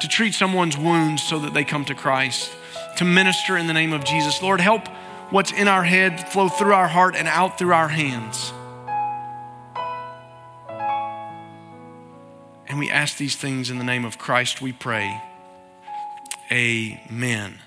To 0.00 0.08
treat 0.08 0.34
someone's 0.34 0.76
wounds 0.76 1.22
so 1.22 1.38
that 1.38 1.54
they 1.54 1.64
come 1.64 1.84
to 1.86 1.94
Christ, 1.94 2.52
to 2.96 3.04
minister 3.04 3.56
in 3.56 3.66
the 3.66 3.72
name 3.72 3.92
of 3.92 4.04
Jesus. 4.04 4.42
Lord, 4.42 4.60
help 4.60 4.88
what's 5.30 5.52
in 5.52 5.68
our 5.68 5.84
head 5.84 6.28
flow 6.28 6.48
through 6.48 6.74
our 6.74 6.88
heart 6.88 7.14
and 7.16 7.28
out 7.28 7.58
through 7.58 7.72
our 7.72 7.88
hands. 7.88 8.52
And 12.68 12.78
we 12.78 12.90
ask 12.90 13.16
these 13.16 13.36
things 13.36 13.70
in 13.70 13.78
the 13.78 13.84
name 13.84 14.04
of 14.04 14.18
Christ, 14.18 14.62
we 14.62 14.72
pray. 14.72 15.20
Amen. 16.52 17.58